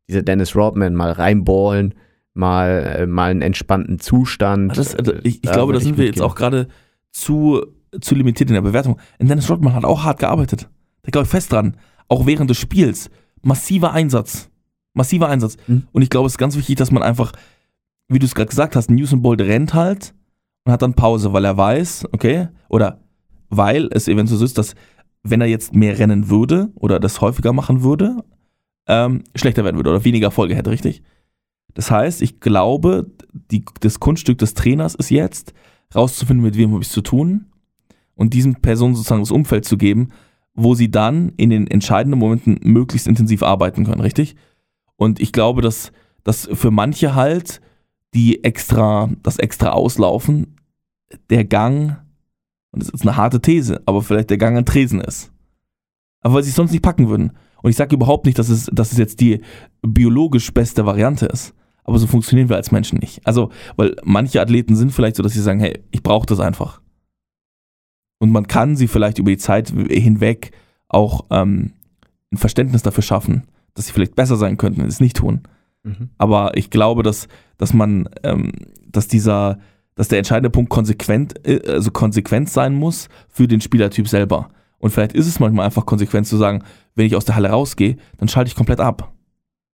[0.10, 1.93] dieser Dennis Rodman mal reinballen,
[2.34, 4.78] mal, äh, mal einen entspannten Zustand.
[4.78, 6.68] das, also ich, ich glaube, da sind wir jetzt auch gerade
[7.12, 7.66] zu,
[8.01, 8.99] zu limitiert in der Bewertung.
[9.20, 10.68] Und Dennis Rodman hat auch hart gearbeitet.
[11.03, 11.78] Da glaube ich fest dran.
[12.07, 13.10] Auch während des Spiels.
[13.41, 14.49] Massiver Einsatz.
[14.93, 15.57] Massiver Einsatz.
[15.68, 15.84] Mhm.
[15.91, 17.32] Und ich glaube, es ist ganz wichtig, dass man einfach,
[18.07, 20.14] wie du es gerade gesagt hast, Usain Bolt rennt halt
[20.66, 22.99] und hat dann Pause, weil er weiß, okay, oder
[23.49, 24.76] weil es eventuell so ist, dass
[25.24, 28.24] wenn er jetzt mehr rennen würde oder das häufiger machen würde,
[28.90, 31.02] ähm, schlechter werden würde oder weniger Erfolge hätte, richtig?
[31.74, 35.54] Das heißt, ich glaube, die, das Kunststück des Trainers ist jetzt,
[35.96, 37.46] rauszufinden, mit wem habe ich es zu tun
[38.16, 40.10] und diesen Personen sozusagen das Umfeld zu geben,
[40.56, 44.36] wo sie dann in den entscheidenden Momenten möglichst intensiv arbeiten können, richtig?
[44.98, 47.62] Und ich glaube, dass, dass für manche halt
[48.14, 50.58] die extra, das extra Auslaufen,
[51.30, 51.98] der Gang
[52.72, 55.32] und das ist eine harte These, aber vielleicht der Gang an Tresen ist.
[56.22, 57.32] Aber weil sie es sonst nicht packen würden.
[57.62, 59.41] Und ich sage überhaupt nicht, dass es, dass es jetzt die
[59.82, 61.53] biologisch beste Variante ist.
[61.84, 63.26] Aber so funktionieren wir als Menschen nicht.
[63.26, 66.82] Also, weil manche Athleten sind vielleicht so, dass sie sagen, hey, ich brauche das einfach.
[68.20, 70.51] Und man kann sie vielleicht über die Zeit hinweg
[70.88, 71.74] auch ähm,
[72.32, 73.43] ein Verständnis dafür schaffen,
[73.74, 75.41] dass sie vielleicht besser sein könnten, wenn sie es nicht tun.
[75.84, 76.10] Mhm.
[76.18, 78.51] Aber ich glaube, dass, dass man, ähm,
[78.88, 79.60] dass dieser,
[79.95, 84.49] dass der entscheidende Punkt konsequent, äh, also konsequent sein muss für den Spielertyp selber.
[84.80, 86.64] Und vielleicht ist es manchmal einfach konsequent zu sagen,
[86.96, 89.14] wenn ich aus der Halle rausgehe, dann schalte ich komplett ab.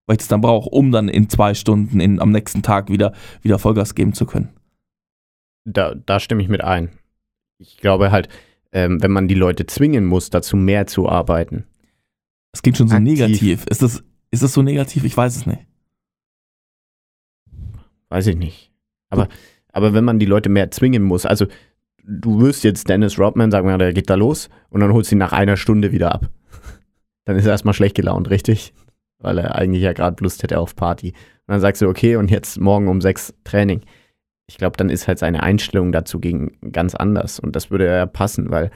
[0.08, 3.14] Weil ich das dann brauche, um dann in zwei Stunden in, am nächsten Tag wieder,
[3.42, 4.50] wieder Vollgas geben zu können.
[5.64, 6.90] Da, da stimme ich mit ein.
[7.58, 8.30] Ich glaube halt,
[8.72, 11.66] ähm, wenn man die Leute zwingen muss, dazu mehr zu arbeiten.
[12.52, 13.20] Das klingt schon so Aktiv.
[13.20, 13.66] negativ.
[13.68, 15.04] Ist das, ist das so negativ?
[15.04, 15.66] Ich weiß es nicht.
[18.10, 18.72] Weiß ich nicht.
[19.10, 19.28] Aber,
[19.72, 21.48] aber wenn man die Leute mehr zwingen muss, also
[22.08, 25.16] du wirst jetzt Dennis Rodman sagen, ja, der geht da los und dann holst du
[25.16, 26.30] ihn nach einer Stunde wieder ab.
[27.26, 28.74] Dann ist er erstmal schlecht gelaunt, richtig?
[29.20, 31.10] Weil er eigentlich ja gerade Lust hätte auf Party.
[31.10, 33.82] Und dann sagst du, okay, und jetzt morgen um sechs Training.
[34.48, 37.40] Ich glaube, dann ist halt seine Einstellung dazu gegen ganz anders.
[37.40, 38.70] Und das würde ja passen, weil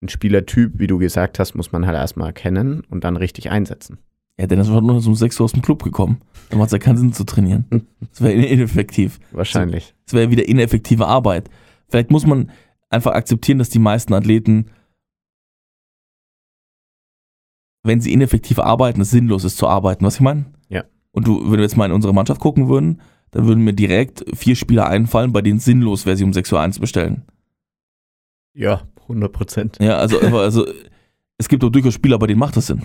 [0.00, 3.98] ein Spielertyp, wie du gesagt hast, muss man halt erstmal erkennen und dann richtig einsetzen.
[4.38, 6.20] Ja, Dennis war nur um 6 Uhr aus dem Club gekommen.
[6.50, 7.64] Dann macht es ja keinen Sinn zu trainieren.
[8.10, 9.20] Das wäre ineffektiv.
[9.32, 9.94] Wahrscheinlich.
[10.06, 11.50] Das wäre wieder ineffektive Arbeit.
[11.88, 12.50] Vielleicht muss man
[12.90, 14.70] einfach akzeptieren, dass die meisten Athleten,
[17.82, 20.04] wenn sie ineffektiv arbeiten, es sinnlos ist zu arbeiten.
[20.04, 20.46] Was ich meine?
[20.68, 20.84] Ja.
[21.12, 24.24] Und du, wenn wir jetzt mal in unsere Mannschaft gucken würden, dann würden mir direkt
[24.36, 27.24] vier Spieler einfallen, bei denen es sinnlos wäre, sie um 6 Uhr einzubestellen.
[28.54, 29.78] Ja, 100 Prozent.
[29.80, 30.66] Ja, also, also
[31.38, 32.82] es gibt auch durchaus Spieler, bei denen macht das Sinn.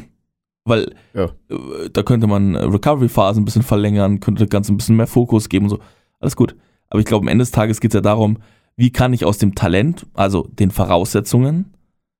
[0.66, 1.26] Weil Ja.
[1.50, 5.08] äh, da könnte man äh, Recovery-Phasen ein bisschen verlängern, könnte das Ganze ein bisschen mehr
[5.08, 5.80] Fokus geben und so.
[6.20, 6.56] Alles gut.
[6.90, 8.38] Aber ich glaube, am Ende des Tages geht es ja darum,
[8.76, 11.74] wie kann ich aus dem Talent, also den Voraussetzungen,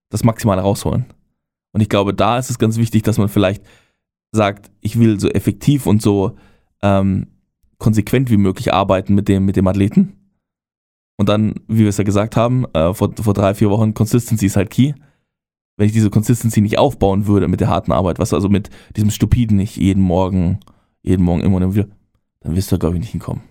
[0.10, 1.06] das Maximale rausholen.
[1.72, 3.64] Und ich glaube, da ist es ganz wichtig, dass man vielleicht
[4.32, 6.36] sagt, ich will so effektiv und so
[6.82, 7.28] ähm,
[7.80, 10.14] konsequent wie möglich arbeiten mit dem, mit dem Athleten.
[11.18, 14.48] Und dann, wie wir es ja gesagt haben, äh, vor, vor drei, vier Wochen, Consistency
[14.48, 14.94] ist halt key.
[15.78, 19.10] Wenn ich diese Consistency nicht aufbauen würde mit der harten Arbeit, was also mit diesem
[19.10, 20.60] Stupiden nicht jeden Morgen,
[21.02, 21.88] jeden Morgen immer und immer wieder,
[22.42, 23.42] dann wirst du, glaube ich, nicht hinkommen.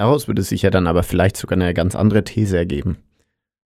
[0.00, 2.96] Daraus würde sich ja dann aber vielleicht sogar eine ganz andere These ergeben.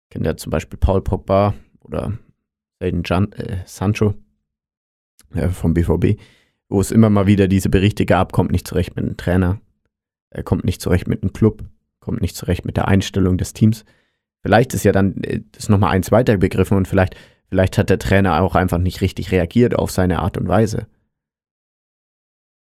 [0.09, 2.17] Kennt ja zum Beispiel Paul Pogba oder
[2.81, 4.13] Jan äh, Sancho
[5.33, 6.19] äh, vom BVB,
[6.67, 9.61] wo es immer mal wieder diese Berichte gab, kommt nicht zurecht mit dem Trainer,
[10.29, 11.63] er kommt nicht zurecht mit dem Club,
[12.01, 13.85] kommt nicht zurecht mit der Einstellung des Teams.
[14.41, 17.15] Vielleicht ist ja dann äh, das nochmal eins weiter begriffen und vielleicht,
[17.47, 20.87] vielleicht hat der Trainer auch einfach nicht richtig reagiert auf seine Art und Weise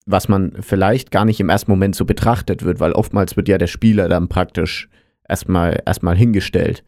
[0.05, 3.57] was man vielleicht gar nicht im ersten Moment so betrachtet wird, weil oftmals wird ja
[3.57, 4.89] der Spieler dann praktisch
[5.27, 6.83] erstmal erstmal hingestellt.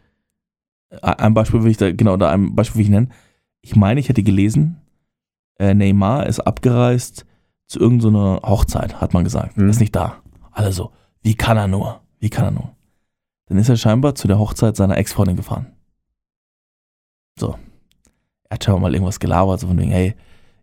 [1.01, 3.11] Ein Beispiel will ich da, genau, da ein Beispiel will ich nennen.
[3.61, 4.82] Ich meine, ich hätte gelesen,
[5.57, 7.26] äh, Neymar ist abgereist
[7.68, 9.57] zu irgendeiner Hochzeit, hat man gesagt.
[9.57, 9.70] Mhm.
[9.70, 10.22] Ist nicht da.
[10.51, 10.91] Alle so,
[11.22, 12.01] wie kann er nur?
[12.20, 12.76] Wie kann er nur?
[13.47, 15.68] Dann ist er scheinbar zu der Hochzeit seiner Ex-Freundin gefahren.
[17.39, 17.57] So.
[18.49, 20.16] Er hat scheinbar mal irgendwas gelabert, so von wegen, hey,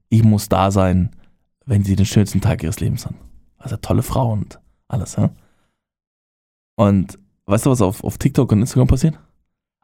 [0.09, 1.11] ich muss da sein,
[1.67, 3.19] wenn sie den schönsten Tag ihres Lebens haben.
[3.59, 4.59] Also tolle Frau und
[4.89, 5.31] alles, ja.
[6.77, 9.19] Und weißt du, was auf, auf TikTok und Instagram passiert?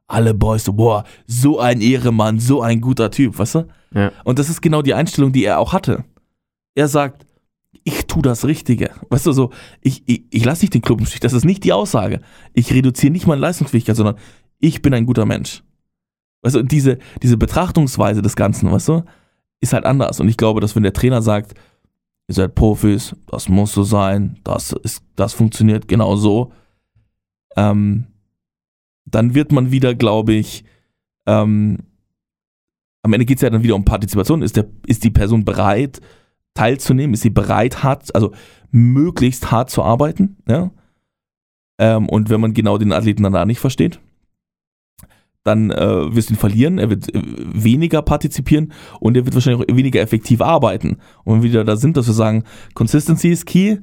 [0.06, 3.68] Alle Boys so, boah, so ein Ehremann, so ein guter Typ, weißt du?
[3.94, 4.12] Ja.
[4.24, 6.04] Und das ist genau die Einstellung, die er auch hatte.
[6.74, 7.26] Er sagt,
[7.84, 8.90] ich tue das Richtige.
[9.10, 9.50] Weißt du, so,
[9.80, 11.20] ich, ich, ich lasse nicht den Club im Stich.
[11.20, 12.20] Das ist nicht die Aussage.
[12.54, 14.16] Ich reduziere nicht meine Leistungsfähigkeit, sondern
[14.58, 15.62] ich bin ein guter Mensch.
[16.42, 19.04] Weißt du, und diese, diese Betrachtungsweise des Ganzen, weißt du,
[19.60, 20.20] ist halt anders.
[20.20, 21.54] Und ich glaube, dass wenn der Trainer sagt,
[22.28, 26.52] ihr seid Profis, das muss so sein, das, ist, das funktioniert genau so,
[27.56, 28.06] ähm,
[29.06, 30.64] dann wird man wieder, glaube ich,
[31.26, 31.78] ähm,
[33.02, 34.42] am Ende geht es ja dann wieder um Partizipation.
[34.42, 36.00] Ist, der, ist die Person bereit,
[36.54, 37.14] teilzunehmen?
[37.14, 38.32] Ist sie bereit, hart, also
[38.70, 40.36] möglichst hart zu arbeiten?
[40.48, 40.70] Ja?
[41.78, 44.00] Ähm, und wenn man genau den Athleten dann da nicht versteht,
[45.48, 47.22] dann äh, wirst du ihn verlieren, er wird äh,
[47.52, 50.98] weniger partizipieren und er wird wahrscheinlich auch weniger effektiv arbeiten.
[51.24, 52.44] Und wenn wir wieder da sind, dass wir sagen,
[52.74, 53.78] Consistency ist key,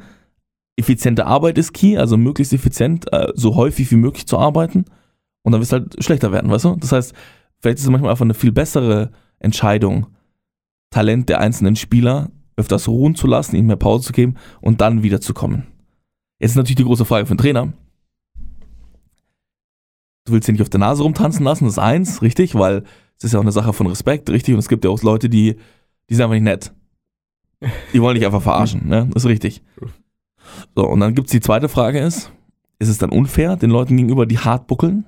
[0.78, 4.86] effiziente Arbeit ist key, also möglichst effizient, äh, so häufig wie möglich zu arbeiten
[5.44, 6.76] und dann wirst du halt schlechter werden, weißt du?
[6.76, 7.14] Das heißt,
[7.60, 10.08] vielleicht ist es manchmal einfach eine viel bessere Entscheidung,
[10.92, 15.04] Talent der einzelnen Spieler öfters ruhen zu lassen, ihnen mehr Pause zu geben und dann
[15.04, 15.68] wieder zu kommen.
[16.40, 17.74] Jetzt ist natürlich die große Frage für den Trainer.
[20.26, 22.84] Du willst ihn nicht auf der Nase rumtanzen lassen, das ist eins, richtig, weil
[23.18, 25.30] es ist ja auch eine Sache von Respekt, richtig, und es gibt ja auch Leute,
[25.30, 25.56] die,
[26.10, 26.74] die sind einfach nicht nett.
[27.94, 29.08] Die wollen dich einfach verarschen, ne?
[29.14, 29.64] Das ist richtig.
[30.76, 32.32] So, und dann gibt es die zweite Frage ist,
[32.80, 35.06] ist es dann unfair den Leuten gegenüber, die hart buckeln?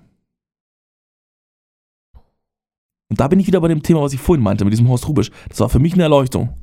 [3.09, 5.07] Und da bin ich wieder bei dem Thema, was ich vorhin meinte, mit diesem Horst
[5.07, 5.31] Rubisch.
[5.49, 6.55] Das war für mich eine Erleuchtung,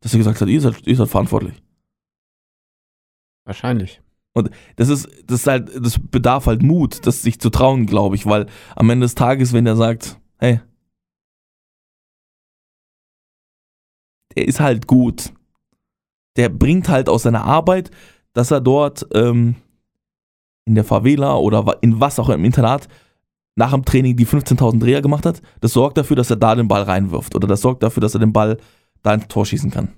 [0.00, 1.62] dass er gesagt hat, ihr seid, ihr seid verantwortlich.
[3.44, 4.00] Wahrscheinlich.
[4.76, 8.26] Das ist, das ist halt, das bedarf halt Mut, das sich zu trauen, glaube ich,
[8.26, 10.60] weil am Ende des Tages, wenn er sagt, hey,
[14.36, 15.32] der ist halt gut,
[16.36, 17.90] der bringt halt aus seiner Arbeit,
[18.32, 19.56] dass er dort ähm,
[20.66, 22.88] in der Favela oder in was auch im Internat
[23.56, 26.68] nach dem Training die 15.000 Dreher gemacht hat, das sorgt dafür, dass er da den
[26.68, 28.58] Ball reinwirft oder das sorgt dafür, dass er den Ball
[29.02, 29.88] da ins Tor schießen kann.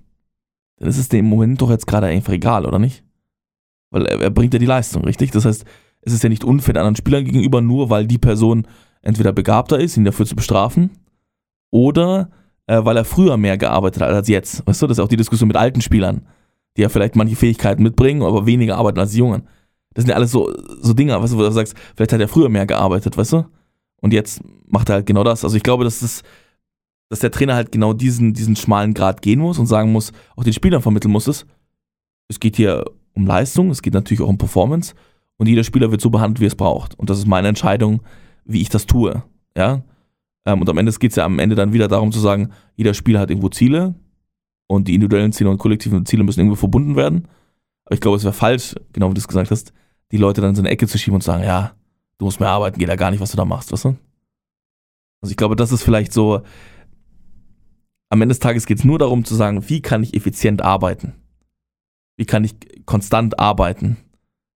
[0.78, 3.05] Dann ist es dem Moment doch jetzt gerade einfach egal, oder nicht?
[3.91, 5.30] Weil er, er bringt ja die Leistung, richtig?
[5.30, 5.64] Das heißt,
[6.03, 8.66] es ist ja nicht unfair anderen Spielern gegenüber, nur weil die Person
[9.03, 10.91] entweder begabter ist, ihn dafür zu bestrafen,
[11.70, 12.30] oder
[12.66, 14.66] äh, weil er früher mehr gearbeitet hat als jetzt.
[14.66, 16.26] Weißt du, das ist auch die Diskussion mit alten Spielern,
[16.76, 19.43] die ja vielleicht manche Fähigkeiten mitbringen, aber weniger arbeiten als die Jungen.
[19.95, 22.28] Das sind ja alles so, so Dinge, weißt du, wo du sagst, vielleicht hat er
[22.28, 23.47] früher mehr gearbeitet, weißt du?
[24.01, 25.45] Und jetzt macht er halt genau das.
[25.45, 26.22] Also ich glaube, dass das,
[27.09, 30.45] dass der Trainer halt genau diesen, diesen schmalen Grad gehen muss und sagen muss, auch
[30.45, 31.45] den Spielern vermitteln muss es.
[32.28, 32.84] Es geht hier
[33.20, 34.94] um Leistung, es geht natürlich auch um Performance
[35.36, 36.98] und jeder Spieler wird so behandelt, wie er es braucht.
[36.98, 38.02] Und das ist meine Entscheidung,
[38.44, 39.22] wie ich das tue.
[39.56, 39.82] Ja?
[40.46, 42.94] Ähm, und am Ende geht es ja am Ende dann wieder darum zu sagen, jeder
[42.94, 43.94] Spieler hat irgendwo Ziele
[44.66, 47.28] und die individuellen Ziele und kollektiven Ziele müssen irgendwo verbunden werden.
[47.84, 49.72] Aber ich glaube, es wäre falsch, genau wie du es gesagt hast,
[50.12, 51.72] die Leute dann in so eine Ecke zu schieben und zu sagen, ja,
[52.18, 53.96] du musst mehr arbeiten, geht ja gar nicht, was du da machst, weißt du?
[55.22, 56.42] Also ich glaube, das ist vielleicht so,
[58.08, 61.14] am Ende des Tages geht es nur darum zu sagen, wie kann ich effizient arbeiten?
[62.20, 62.54] Wie kann ich
[62.84, 63.96] konstant arbeiten?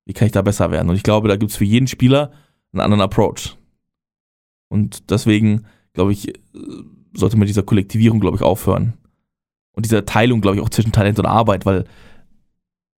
[0.05, 0.91] Wie kann ich da besser werden?
[0.91, 2.31] Und ich glaube, da gibt es für jeden Spieler
[2.75, 3.57] einen anderen Approach.
[4.69, 6.35] Und deswegen, glaube ich,
[7.15, 8.93] sollte man dieser Kollektivierung, glaube ich, aufhören.
[9.73, 11.85] Und dieser Teilung, glaube ich, auch zwischen Talent und Arbeit, weil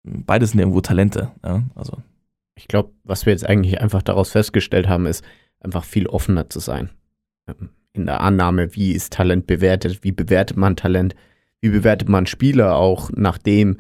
[0.04, 1.32] beides sind irgendwo Talente.
[1.44, 1.62] Ja?
[1.76, 2.02] Also,
[2.56, 5.24] Ich glaube, was wir jetzt eigentlich einfach daraus festgestellt haben, ist
[5.60, 6.90] einfach viel offener zu sein.
[7.94, 11.16] In der Annahme, wie ist Talent bewertet, wie bewertet man Talent,
[11.62, 13.78] wie bewertet man Spieler auch, nachdem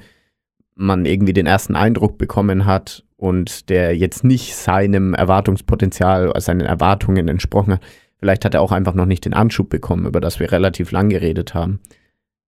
[0.75, 7.27] man irgendwie den ersten Eindruck bekommen hat und der jetzt nicht seinem Erwartungspotenzial, seinen Erwartungen
[7.27, 7.81] entsprochen hat.
[8.17, 11.09] Vielleicht hat er auch einfach noch nicht den Anschub bekommen, über das wir relativ lang
[11.09, 11.79] geredet haben.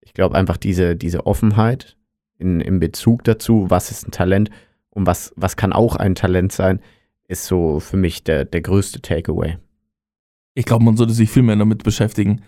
[0.01, 1.97] Ich glaube einfach diese, diese Offenheit
[2.38, 4.49] in, in Bezug dazu, was ist ein Talent
[4.89, 6.82] und was, was kann auch ein Talent sein,
[7.28, 9.57] ist so für mich der, der größte Takeaway.
[10.53, 12.41] ich glaube, man sollte sich viel mehr damit beschäftigen,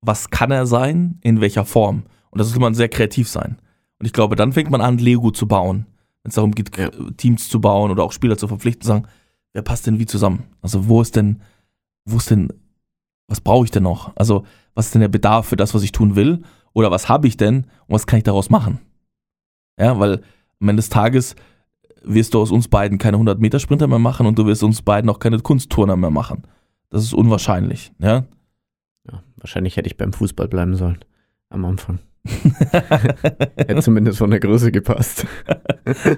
[0.00, 2.04] was kann er sein, in welcher Form.
[2.30, 3.56] Und das sollte man sehr kreativ sein.
[3.98, 5.86] Und ich glaube, dann fängt man an, Lego zu bauen.
[6.22, 6.90] Wenn es darum geht, Ja.
[7.16, 9.06] Teams zu bauen oder auch Spieler zu verpflichten, zu sagen,
[9.52, 10.44] wer passt denn wie zusammen?
[10.60, 11.40] Also wo ist denn,
[12.04, 12.52] wo ist denn,
[13.28, 14.14] was brauche ich denn noch?
[14.16, 14.44] Also
[14.74, 16.42] was ist denn der Bedarf für das, was ich tun will?
[16.74, 18.80] Oder was habe ich denn und was kann ich daraus machen?
[19.78, 20.22] Ja, weil
[20.60, 21.36] am Ende des Tages
[22.02, 25.18] wirst du aus uns beiden keine 100-Meter-Sprinter mehr machen und du wirst uns beiden auch
[25.18, 26.42] keine Kunstturner mehr machen.
[26.90, 28.24] Das ist unwahrscheinlich, ja.
[29.10, 30.98] Ja, wahrscheinlich hätte ich beim Fußball bleiben sollen
[31.48, 31.98] am Anfang.
[33.56, 35.26] Hätte zumindest von der Größe gepasst.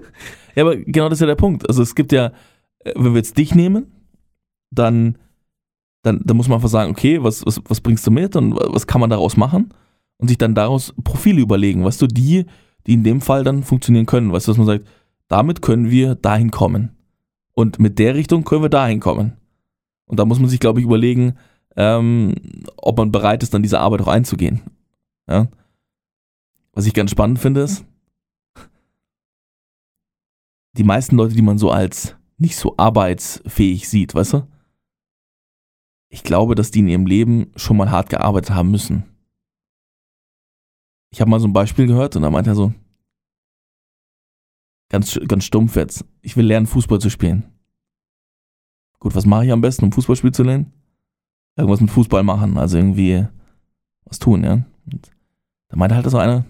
[0.59, 1.69] Ja, aber genau das ist ja der Punkt.
[1.69, 2.33] Also es gibt ja,
[2.81, 3.93] äh, wenn wir jetzt dich nehmen,
[4.73, 5.17] dann,
[6.03, 8.89] dann, dann muss man einfach sagen, okay, was, was, was bringst du mit und was
[8.89, 9.73] kann man daraus machen?
[10.17, 12.47] Und sich dann daraus Profile überlegen, weißt du, die,
[12.89, 14.33] die in dem Fall dann funktionieren können.
[14.33, 14.85] Weißt du, dass man sagt,
[15.29, 16.91] damit können wir dahin kommen.
[17.53, 19.35] Und mit der Richtung können wir dahin kommen.
[20.07, 21.35] Und da muss man sich, glaube ich, überlegen,
[21.77, 22.35] ähm,
[22.79, 24.61] ob man bereit ist, dann diese Arbeit auch einzugehen.
[25.29, 25.47] Ja?
[26.79, 27.85] Was ich ganz spannend finde, ist,
[30.77, 34.49] die meisten Leute, die man so als nicht so arbeitsfähig sieht, weißt du?
[36.09, 39.03] Ich glaube, dass die in ihrem Leben schon mal hart gearbeitet haben müssen.
[41.11, 42.73] Ich habe mal so ein Beispiel gehört und da meinte er so,
[44.89, 47.59] ganz, ganz stumpf jetzt, ich will lernen, Fußball zu spielen.
[49.01, 50.73] Gut, was mache ich am besten, um Fußballspiel zu lernen?
[51.57, 53.27] Irgendwas mit Fußball machen, also irgendwie
[54.05, 54.65] was tun, ja.
[54.93, 55.11] Und
[55.71, 56.47] da meinte halt so einer,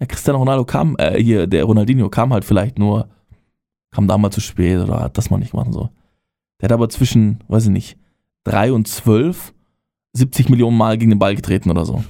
[0.00, 3.08] ja, Cristiano Ronaldo kam, äh, hier, der Ronaldinho kam halt vielleicht nur
[3.90, 5.90] kam da mal zu spät oder hat das mal nicht gemacht und so.
[6.60, 7.98] Der hat aber zwischen, weiß ich nicht,
[8.44, 9.54] 3 und 12
[10.14, 12.02] 70 Millionen Mal gegen den Ball getreten oder so.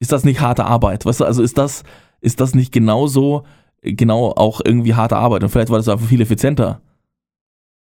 [0.00, 1.06] Ist das nicht harte Arbeit?
[1.06, 1.84] Weißt du, also ist das,
[2.20, 3.44] ist das nicht genauso,
[3.82, 5.42] genau auch irgendwie harte Arbeit?
[5.42, 6.82] Und vielleicht war das einfach viel effizienter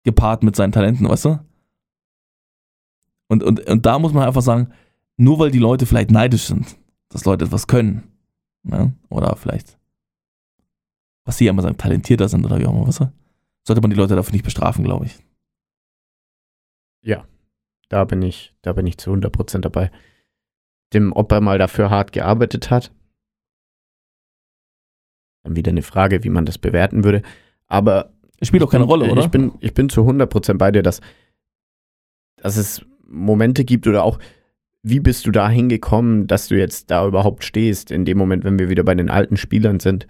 [0.03, 1.39] gepaart mit seinen Talenten, weißt du?
[3.27, 4.69] Und, und, und da muss man einfach sagen,
[5.17, 6.77] nur weil die Leute vielleicht neidisch sind,
[7.09, 8.03] dass Leute etwas können,
[8.63, 8.93] ne?
[9.09, 9.79] oder vielleicht
[11.29, 13.13] was sie ja immer sagen, talentierter sind oder wie auch immer, du?
[13.63, 15.23] Sollte man die Leute dafür nicht bestrafen, glaube ich.
[17.87, 19.91] Da bin ich, da bin ich zu 100% dabei.
[20.91, 22.91] Dem, ob er mal dafür hart gearbeitet hat.
[25.43, 27.21] Dann wieder eine Frage, wie man das bewerten würde.
[27.67, 29.21] Aber Es spielt auch keine bin, Rolle, oder?
[29.21, 30.99] Ich bin, ich bin zu 100% bei dir, dass,
[32.37, 34.17] dass es Momente gibt oder auch
[34.89, 38.59] wie bist du da hingekommen, dass du jetzt da überhaupt stehst, in dem Moment, wenn
[38.59, 40.07] wir wieder bei den alten Spielern sind?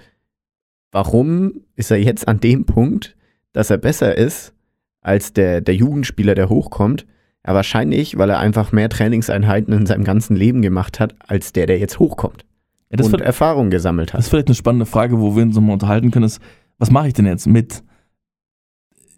[0.92, 3.16] Warum ist er jetzt an dem Punkt,
[3.54, 4.54] dass er besser ist
[5.02, 7.06] als der, der Jugendspieler, der hochkommt?
[7.46, 11.68] Ja, wahrscheinlich, weil er einfach mehr Trainingseinheiten in seinem ganzen Leben gemacht hat, als der,
[11.68, 12.46] der jetzt hochkommt.
[12.90, 14.20] Ja, das, und wird, Erfahrung gesammelt das hat.
[14.22, 16.42] ist vielleicht eine spannende Frage, wo wir uns nochmal unterhalten können, ist,
[16.80, 17.84] was mache ich denn jetzt mit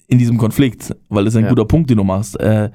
[0.07, 0.95] in diesem Konflikt?
[1.09, 1.49] Weil das ist ein Ja.
[1.49, 2.39] guter Punkt, den du machst.
[2.39, 2.69] Äh,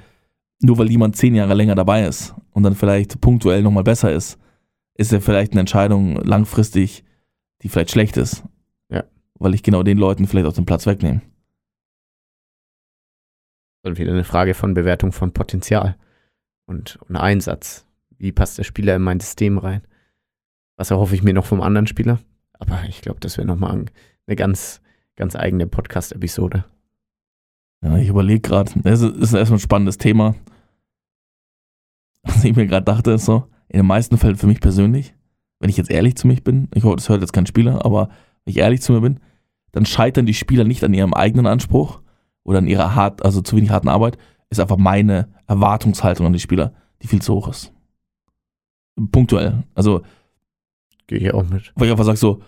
[0.61, 4.39] nur weil jemand zehn Jahre länger dabei ist und dann vielleicht punktuell nochmal besser ist,
[4.95, 7.05] ist ja vielleicht eine Entscheidung langfristig,
[7.63, 8.43] die vielleicht schlecht ist.
[8.89, 9.05] Ja.
[9.35, 11.21] Weil ich genau den Leuten vielleicht auch den Platz wegnehme.
[13.83, 15.97] Und wieder eine Frage von Bewertung von Potenzial
[16.67, 17.87] und, und Einsatz.
[18.19, 19.83] Wie passt der Spieler in mein System rein?
[20.77, 22.19] Was erhoffe ich mir noch vom anderen Spieler?
[22.55, 23.85] Aber ich glaube, das wäre nochmal
[24.27, 24.81] eine ganz,
[25.15, 26.65] ganz eigene Podcast-Episode.
[27.87, 30.35] Ja, ich überlege gerade, das ist erstmal ein spannendes Thema.
[32.23, 35.15] Was ich mir gerade dachte, ist so, in den meisten Fällen für mich persönlich,
[35.61, 38.09] wenn ich jetzt ehrlich zu mich bin, ich hoffe, das hört jetzt kein Spieler, aber
[38.45, 39.21] wenn ich ehrlich zu mir bin,
[39.71, 42.01] dann scheitern die Spieler nicht an ihrem eigenen Anspruch
[42.43, 44.19] oder an ihrer hart, also zu wenig harten Arbeit,
[44.51, 46.73] ist einfach meine Erwartungshaltung an die Spieler,
[47.03, 47.73] die viel zu hoch ist.
[49.13, 49.63] Punktuell.
[49.75, 50.03] Also,
[51.07, 51.73] Gehe ich auch mit.
[51.77, 52.43] weil ich einfach sage so,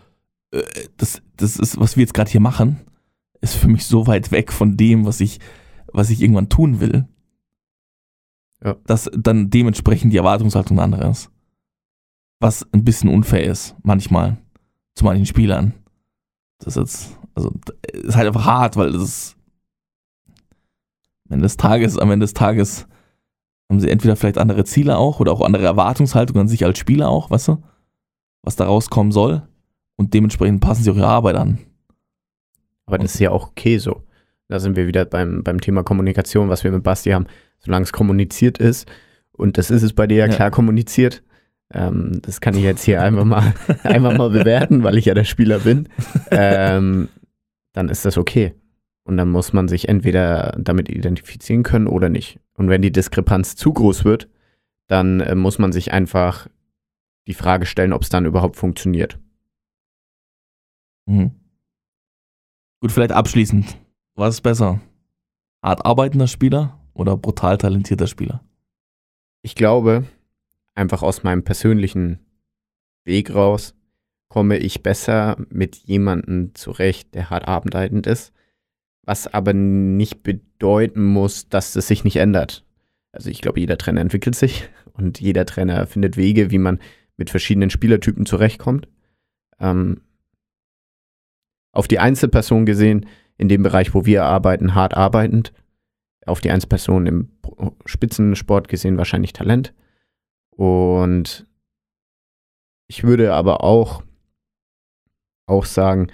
[0.51, 0.63] äh,
[0.97, 2.81] das, das ist, was wir jetzt gerade hier machen,
[3.41, 5.39] ist für mich so weit weg von dem, was ich,
[5.93, 7.07] was ich irgendwann tun will,
[8.65, 8.77] Ja.
[8.87, 11.31] dass dann dementsprechend die Erwartungshaltung eine andere ist.
[12.41, 14.39] Was ein bisschen unfair ist, manchmal,
[14.95, 15.75] zu manchen Spielern.
[16.59, 17.53] Das ist jetzt, also,
[17.93, 19.37] ist halt einfach hart, weil das ist,
[21.29, 22.87] am Ende des Tages, am Ende des Tages
[23.71, 27.09] haben sie entweder vielleicht andere Ziele auch oder auch andere Erwartungshaltungen an sich als Spieler
[27.11, 27.63] auch, weißt du?
[28.43, 29.47] Was da rauskommen soll.
[29.97, 31.59] Und dementsprechend passen sie auch ihre Arbeit an.
[32.89, 34.03] Aber das ist ja auch okay so.
[34.49, 37.27] Da sind wir wieder beim, beim Thema Kommunikation, was wir mit Basti haben.
[37.59, 38.91] Solange es kommuniziert ist,
[39.33, 40.35] und das ist es bei dir ja, Ja.
[40.35, 41.23] klar kommuniziert,
[41.73, 45.25] ähm, das kann ich jetzt hier einfach mal, einfach mal bewerten, weil ich ja der
[45.25, 45.89] Spieler bin,
[46.31, 47.09] ähm,
[47.75, 48.55] dann ist das okay.
[49.05, 52.41] Und dann muss man sich entweder damit identifizieren können oder nicht.
[52.55, 54.29] Und wenn die Diskrepanz zu groß wird,
[54.87, 56.47] dann äh, muss man sich einfach
[57.27, 59.19] die Frage stellen, ob es dann überhaupt funktioniert.
[61.07, 61.33] Mhm.
[62.81, 63.77] Gut, vielleicht abschließend.
[64.15, 64.81] Was ist besser?
[65.63, 68.43] Hart arbeitender Spieler oder brutal talentierter Spieler?
[69.43, 70.05] ich glaube,
[70.75, 72.19] einfach aus meinem persönlichen
[73.05, 73.75] Weg raus,
[74.29, 78.33] komme ich besser mit jemandem zurecht, der hart arbeitend ist,
[79.05, 82.65] was aber nicht bedeuten muss, dass es sich nicht ändert.
[83.11, 86.79] Also ich glaube, jeder Trainer entwickelt sich und jeder Trainer findet Wege, wie man
[87.17, 88.87] mit verschiedenen Spielertypen zurechtkommt.
[89.59, 90.03] Ähm,
[91.73, 93.07] auf die Einzelperson gesehen,
[93.37, 95.53] in dem Bereich, wo wir arbeiten, hart arbeitend,
[96.27, 97.31] auf die Einzelperson im
[97.87, 99.73] Spitzensport gesehen wahrscheinlich Talent.
[100.51, 101.47] Und
[102.89, 104.03] ich würde aber auch,
[105.47, 106.09] auch sagen,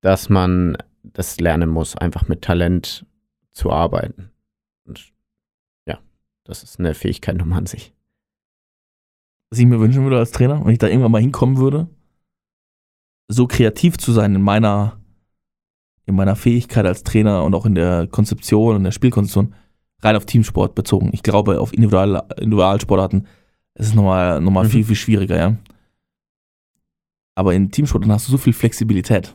[0.00, 3.06] dass man das lernen muss, einfach mit Talent
[3.50, 4.30] zu arbeiten.
[4.84, 5.12] Und
[5.86, 5.98] ja,
[6.44, 7.92] das ist eine Fähigkeit nochmal an sich.
[9.50, 11.88] Was ich mir wünschen würde als Trainer, wenn ich da irgendwann mal hinkommen würde,
[13.32, 14.98] so kreativ zu sein in meiner,
[16.06, 19.54] in meiner Fähigkeit als Trainer und auch in der Konzeption und der Spielkonzeption,
[20.00, 21.10] rein auf Teamsport bezogen.
[21.12, 23.26] Ich glaube, auf Individual, Individualsportarten
[23.74, 24.70] ist es nochmal, nochmal Mhm.
[24.70, 25.56] viel, viel schwieriger, ja.
[27.34, 29.34] Aber in Teamsportarten hast du so viel Flexibilität,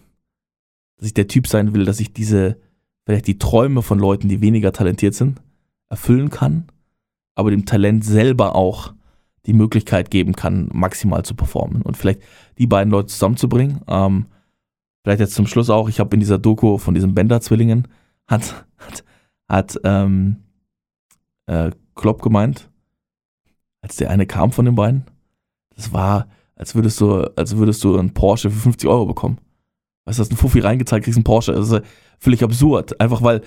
[0.98, 2.58] dass ich der Typ sein will, dass ich diese,
[3.06, 5.41] vielleicht die Träume von Leuten, die weniger talentiert sind,
[5.89, 6.68] erfüllen kann,
[7.34, 8.93] aber dem Talent selber auch
[9.48, 11.82] die Möglichkeit geben kann, maximal zu performen.
[11.82, 12.22] Und vielleicht
[12.58, 13.82] die beiden Leute zusammenzubringen.
[13.88, 14.28] Ähm,
[15.04, 17.88] vielleicht jetzt zum Schluss auch, ich habe in dieser Doku von diesen Bender-Zwillingen,
[18.28, 19.04] hat, hat,
[19.48, 20.43] hat ähm,
[21.45, 22.70] äh, Klopp gemeint,
[23.82, 25.06] als der eine kam von den beiden,
[25.76, 29.38] das war, als würdest du, als würdest du einen Porsche für 50 Euro bekommen.
[30.06, 31.54] Weißt du, hast einen Fuffi reingezahlt, kriegst einen Porsche.
[31.54, 31.82] Das ist
[32.20, 33.00] völlig absurd.
[33.00, 33.41] Einfach weil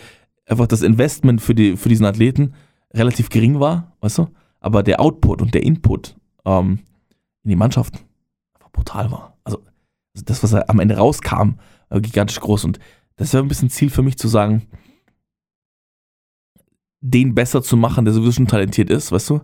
[0.46, 2.54] einfach das Investment für, die, für diesen Athleten
[2.94, 4.28] relativ gering war, weißt du?
[4.60, 6.80] Aber der Output und der Input ähm,
[7.42, 8.04] in die Mannschaft
[8.72, 9.36] brutal war.
[9.44, 9.58] Also,
[10.14, 11.54] also das, was am Ende rauskam,
[11.88, 12.64] war gigantisch groß.
[12.64, 12.78] Und
[13.16, 14.66] das wäre ein bisschen Ziel für mich zu sagen,
[17.00, 19.40] den besser zu machen, der sowieso schon talentiert ist, weißt du?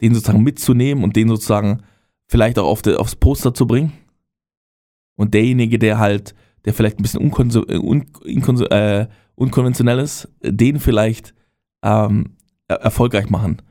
[0.00, 1.82] Den sozusagen mitzunehmen und den sozusagen
[2.28, 3.92] vielleicht auch auf de, aufs Poster zu bringen.
[5.16, 6.34] Und derjenige, der halt,
[6.64, 8.06] der vielleicht ein bisschen äh, un,
[8.70, 11.34] äh, unkonventionell ist, den vielleicht
[11.82, 12.36] ähm,
[12.68, 13.62] er- erfolgreich machen.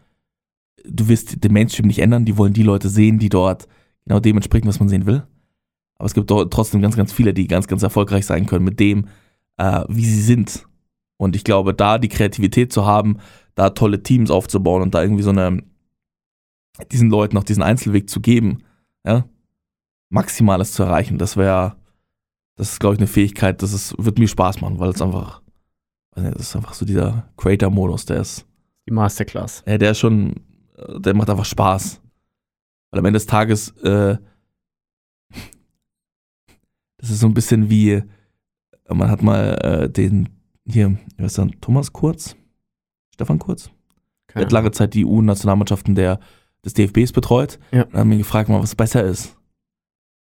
[0.90, 3.68] Du wirst den Mainstream nicht ändern, die wollen die Leute sehen, die dort
[4.06, 5.24] genau dem entsprechen, was man sehen will.
[5.98, 9.08] Aber es gibt trotzdem ganz, ganz viele, die ganz, ganz erfolgreich sein können mit dem,
[9.58, 10.68] äh, wie sie sind.
[11.18, 13.18] Und ich glaube, da die Kreativität zu haben,
[13.56, 15.64] da tolle Teams aufzubauen und da irgendwie so eine
[16.92, 18.60] diesen Leuten auch diesen Einzelweg zu geben,
[19.06, 19.26] ja,
[20.10, 21.76] Maximales zu erreichen, das wäre,
[22.56, 25.42] das ist, glaube ich, eine Fähigkeit, das ist, wird mir Spaß machen, weil es einfach,
[26.12, 28.46] weiß nicht, das ist einfach so dieser Creator-Modus, der ist,
[28.88, 29.64] Die Masterclass.
[29.66, 30.36] ja, der ist schon,
[30.78, 32.02] der macht einfach Spaß.
[32.92, 34.18] Weil am Ende des Tages, äh,
[36.98, 38.04] das ist so ein bisschen wie, äh,
[38.90, 40.30] man hat mal äh, den,
[40.66, 42.36] hier, wie heißt der, Thomas Kurz?
[43.14, 43.66] Stefan Kurz?
[43.66, 46.20] Der Keine hat lange Zeit die EU-Nationalmannschaften der,
[46.64, 47.60] des DFBs betreut.
[47.72, 47.84] Ja.
[47.84, 49.38] Und hat mich gefragt, mal, was besser ist.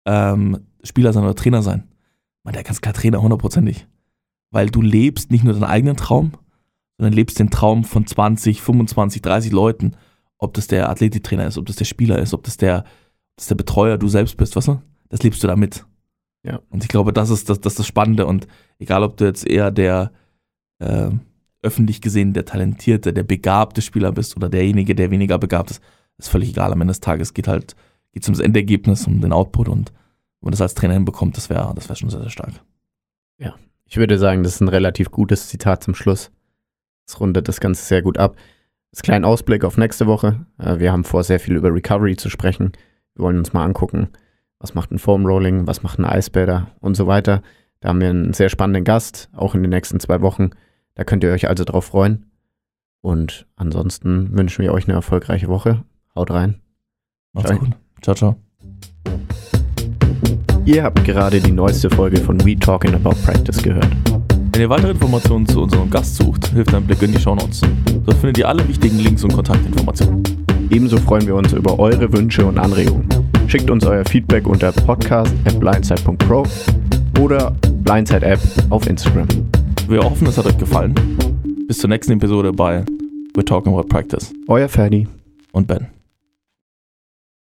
[0.06, 1.88] Ähm, Spieler sein oder Trainer sein.
[2.43, 3.88] Man, der ganz klar Trainer, hundertprozentig.
[4.49, 6.32] Weil du lebst nicht nur deinen eigenen Traum,
[6.97, 9.95] sondern lebst den Traum von 20, 25, 30 Leuten.
[10.41, 12.83] Ob das der Athletiktrainer ist, ob das der Spieler ist, ob das der,
[13.37, 14.81] das der Betreuer du selbst bist, weißt du?
[15.07, 15.85] Das lebst du damit.
[16.43, 16.59] Ja.
[16.69, 18.25] Und ich glaube, das ist das, das, ist das Spannende.
[18.25, 18.47] Und
[18.79, 20.11] egal, ob du jetzt eher der
[20.79, 21.11] äh,
[21.61, 25.81] öffentlich gesehen der talentierte, der begabte Spieler bist oder derjenige, der weniger begabt ist,
[26.17, 26.73] ist völlig egal.
[26.73, 27.75] Am Ende des Tages geht halt
[28.11, 31.71] geht ums Endergebnis, um den Output und wenn man das als Trainer hinbekommt, das wäre
[31.75, 32.53] das wär schon sehr, sehr stark.
[33.85, 36.31] Ich würde sagen, das ist ein relativ gutes Zitat zum Schluss.
[37.05, 38.37] Das rundet das Ganze sehr gut ab.
[38.91, 40.45] Das kleinen Ausblick auf nächste Woche.
[40.57, 42.73] Äh, Wir haben vor, sehr viel über Recovery zu sprechen.
[43.15, 44.09] Wir wollen uns mal angucken,
[44.59, 47.41] was macht ein Foam Rolling, was macht ein Eisbäder und so weiter.
[47.79, 50.51] Da haben wir einen sehr spannenden Gast, auch in den nächsten zwei Wochen.
[50.95, 52.25] Da könnt ihr euch also drauf freuen.
[53.01, 55.83] Und ansonsten wünschen wir euch eine erfolgreiche Woche.
[56.15, 56.61] Haut rein.
[57.33, 57.59] Macht's Ciao.
[57.59, 57.69] gut.
[58.01, 58.35] Ciao, ciao.
[60.65, 63.89] Ihr habt gerade die neueste Folge von We Talking About Practice gehört.
[64.52, 67.62] Wenn ihr weitere Informationen zu unserem Gast sucht, hilft ein Blick in die Shownotes.
[68.06, 70.24] Dort findet ihr alle wichtigen Links und Kontaktinformationen.
[70.70, 73.08] Ebenso freuen wir uns über eure Wünsche und Anregungen.
[73.47, 76.45] Schickt uns euer Feedback unter podcast.blindside.pro
[77.20, 78.39] oder Blindside App
[78.70, 79.28] auf Instagram.
[79.88, 80.95] Wir hoffen, es hat euch gefallen.
[81.68, 82.84] Bis zur nächsten Episode bei
[83.36, 85.08] We're Talking About Practice Euer Ferdi.
[85.54, 86.01] und Ben.